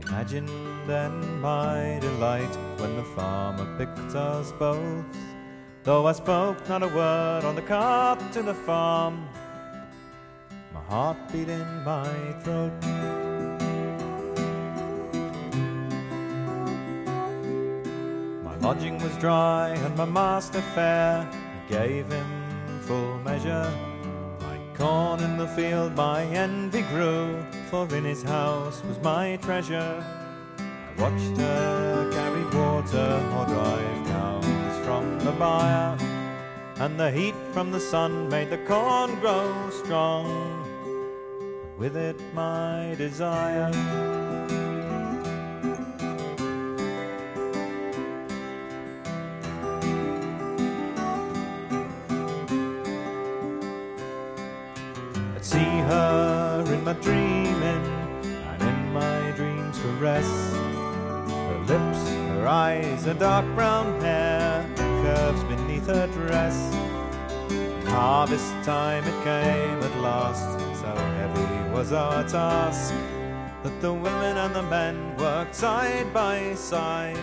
[0.01, 0.47] Imagine
[0.87, 5.05] then my delight when the farmer picked us both.
[5.85, 9.29] Though I spoke not a word on the cart to the farm,
[10.75, 12.09] my heart beat in my
[12.43, 12.73] throat.
[18.43, 21.21] My lodging was dry and my master fair.
[21.21, 22.36] I gave him
[22.87, 23.69] full measure.
[24.41, 30.05] Like corn in the field, my envy grew, for in his house was my treasure.
[30.59, 35.99] I watched her carry water or drive cows from the byre,
[36.77, 40.27] and the heat from the sun made the corn grow strong.
[41.77, 44.26] With it, my desire.
[55.47, 57.85] See her in my dreaming,
[58.51, 60.29] and in my dreams caress
[61.49, 62.03] her lips,
[62.35, 66.57] her eyes, her dark brown hair, curves beneath her dress.
[67.87, 72.93] Harvest time it came at last, so heavy was our task
[73.63, 77.17] that the women and the men worked side by side.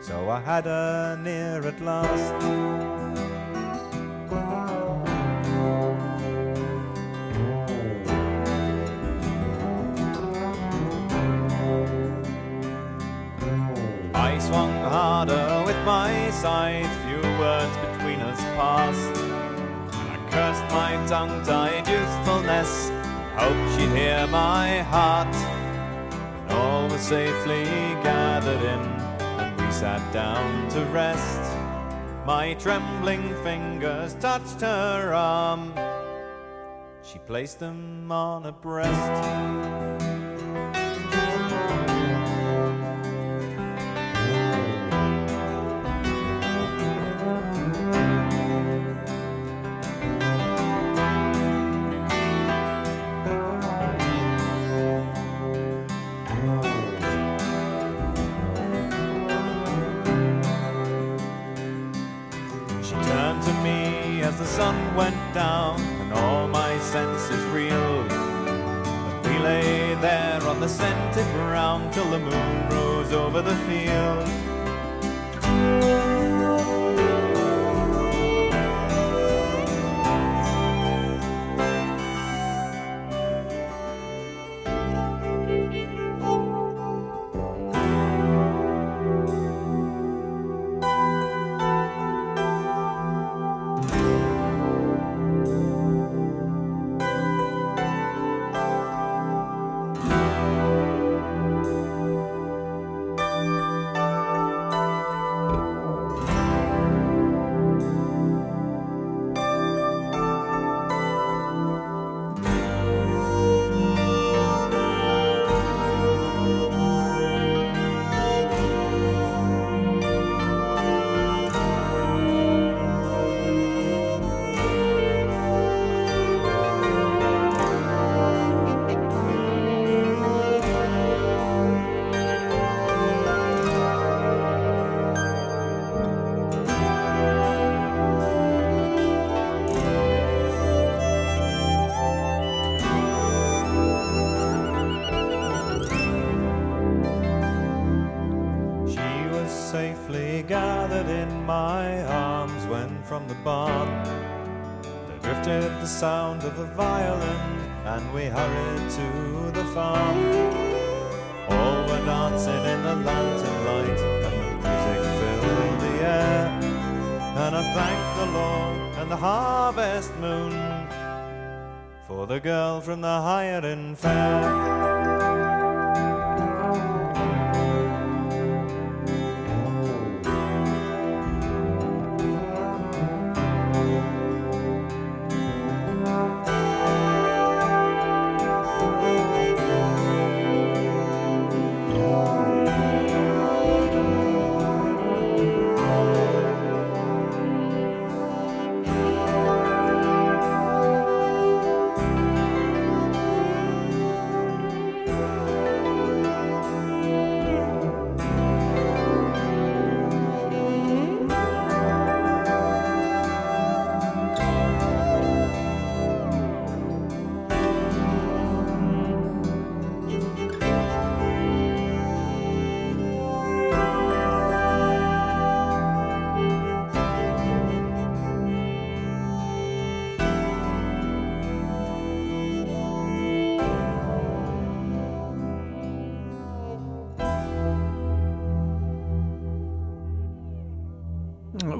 [0.00, 3.05] So I had her near at last.
[14.36, 19.22] I swung harder with my scythe, few words between us passed.
[19.22, 22.90] And I cursed my tongue tied youthfulness,
[23.34, 25.34] hoped she'd hear my heart.
[26.44, 27.64] When all was safely
[28.04, 28.80] gathered in,
[29.40, 31.40] and we sat down to rest.
[32.26, 35.72] My trembling fingers touched her arm.
[37.00, 40.15] She placed them on her breast.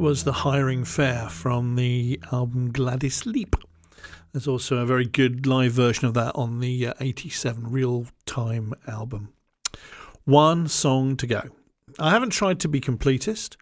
[0.01, 3.57] Was the hiring fair from the album Gladys Leap.
[4.33, 8.75] There's also a very good live version of that on the uh, 87 Real Time
[8.87, 9.33] album.
[10.25, 11.43] One song to go.
[11.99, 13.57] I haven't tried to be completist.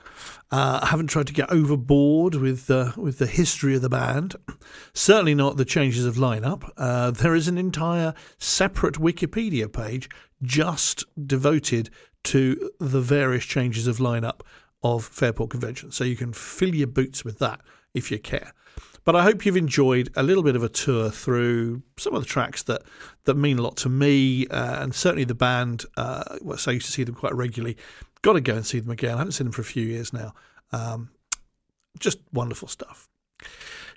[0.50, 4.34] Uh, I haven't tried to get overboard with uh, with the history of the band.
[4.92, 6.68] Certainly not the changes of lineup.
[6.76, 10.08] Uh, there is an entire separate Wikipedia page
[10.42, 11.90] just devoted
[12.24, 14.40] to the various changes of lineup
[14.84, 15.90] of Fairport Convention.
[15.90, 17.60] So you can fill your boots with that
[17.94, 18.52] if you care.
[19.04, 22.28] But I hope you've enjoyed a little bit of a tour through some of the
[22.28, 22.82] tracks that,
[23.24, 25.84] that mean a lot to me, uh, and certainly the band.
[25.96, 26.22] Uh,
[26.56, 27.76] so I used to see them quite regularly.
[28.22, 29.14] Got to go and see them again.
[29.14, 30.32] I haven't seen them for a few years now.
[30.72, 31.10] Um,
[31.98, 33.08] just wonderful stuff.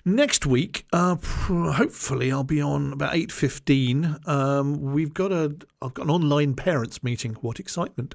[0.08, 4.16] Next week, uh, hopefully, I'll be on about eight fifteen.
[4.24, 7.34] Um, we've got a I've got an online parents meeting.
[7.42, 8.14] What excitement!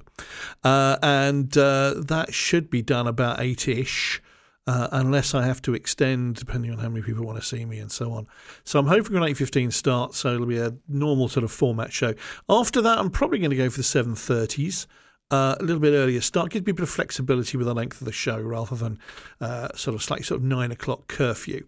[0.64, 4.24] Uh, and uh, that should be done about eight ish.
[4.66, 7.78] Uh, unless I have to extend, depending on how many people want to see me
[7.78, 8.26] and so on.
[8.64, 11.94] So I'm hoping an eight fifteen start, so it'll be a normal sort of format
[11.94, 12.16] show.
[12.50, 14.88] After that, I'm probably going to go for the seven thirties.
[15.30, 18.02] Uh, a little bit earlier start gives me a bit of flexibility with the length
[18.02, 18.98] of the show rather than
[19.42, 21.68] uh, sort of slightly sort of nine o'clock curfew.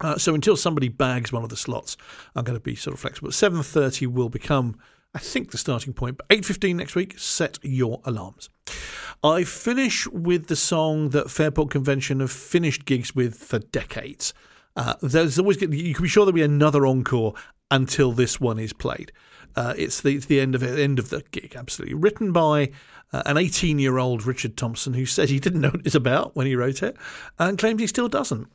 [0.00, 1.96] Uh, so until somebody bags one of the slots,
[2.34, 3.32] I'm going to be sort of flexible.
[3.32, 4.78] Seven thirty will become,
[5.14, 6.16] I think, the starting point.
[6.16, 7.18] But eight fifteen next week.
[7.18, 8.48] Set your alarms.
[9.22, 14.32] I finish with the song that Fairport Convention have finished gigs with for decades.
[14.76, 17.34] Uh, there's always you can be sure there'll be another encore
[17.70, 19.12] until this one is played.
[19.56, 21.54] Uh, it's the it's the end of it, end of the gig.
[21.56, 22.70] Absolutely written by
[23.12, 25.94] uh, an 18 year old Richard Thompson who said he didn't know what it was
[25.94, 26.96] about when he wrote it
[27.38, 28.48] and claims he still doesn't.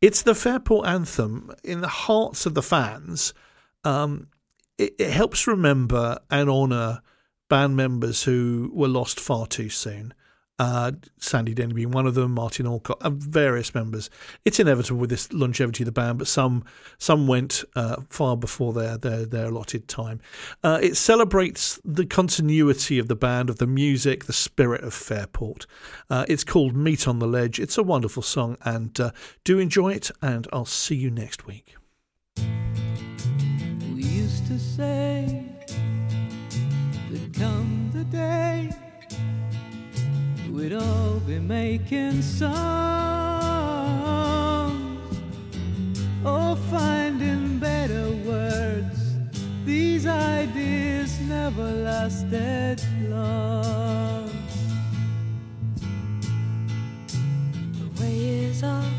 [0.00, 3.34] It's the Fairport anthem in the hearts of the fans.
[3.82, 4.28] Um,
[4.76, 7.02] it, it helps remember and honour
[7.48, 10.14] band members who were lost far too soon.
[10.58, 14.10] Uh, Sandy Denny being one of them, Martin Allcock, various members.
[14.44, 16.64] It's inevitable with this longevity of the band, but some
[16.98, 20.20] some went uh, far before their their, their allotted time.
[20.64, 25.66] Uh, it celebrates the continuity of the band, of the music, the spirit of Fairport.
[26.10, 27.60] Uh, it's called Meet on the Ledge.
[27.60, 29.10] It's a wonderful song, and uh,
[29.44, 30.10] do enjoy it.
[30.20, 31.76] And I'll see you next week.
[32.36, 35.44] We used to say
[37.38, 38.87] come the day
[40.58, 42.50] we'd all be making songs
[46.24, 48.98] or finding better words.
[49.64, 54.30] These ideas never lasted long.
[57.78, 58.97] The way is up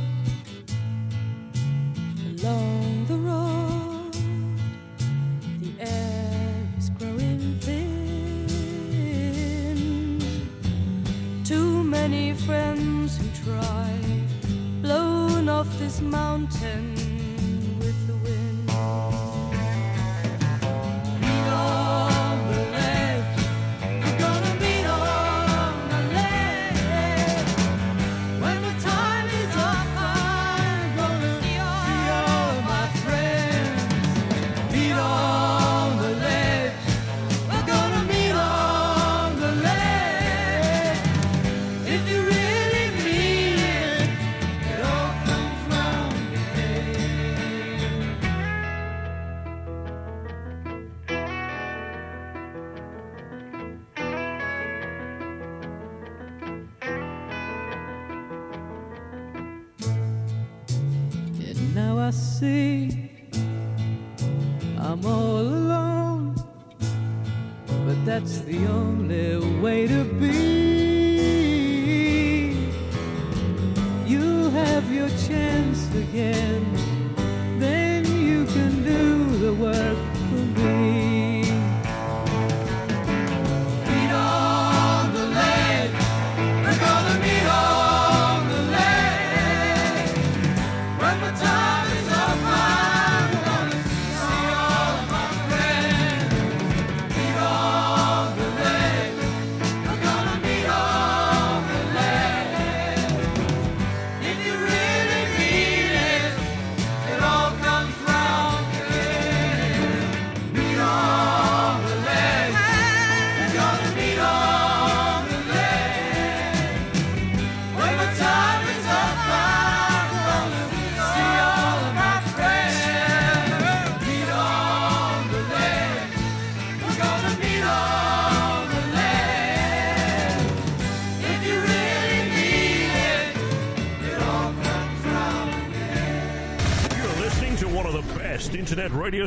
[15.79, 16.98] this mountain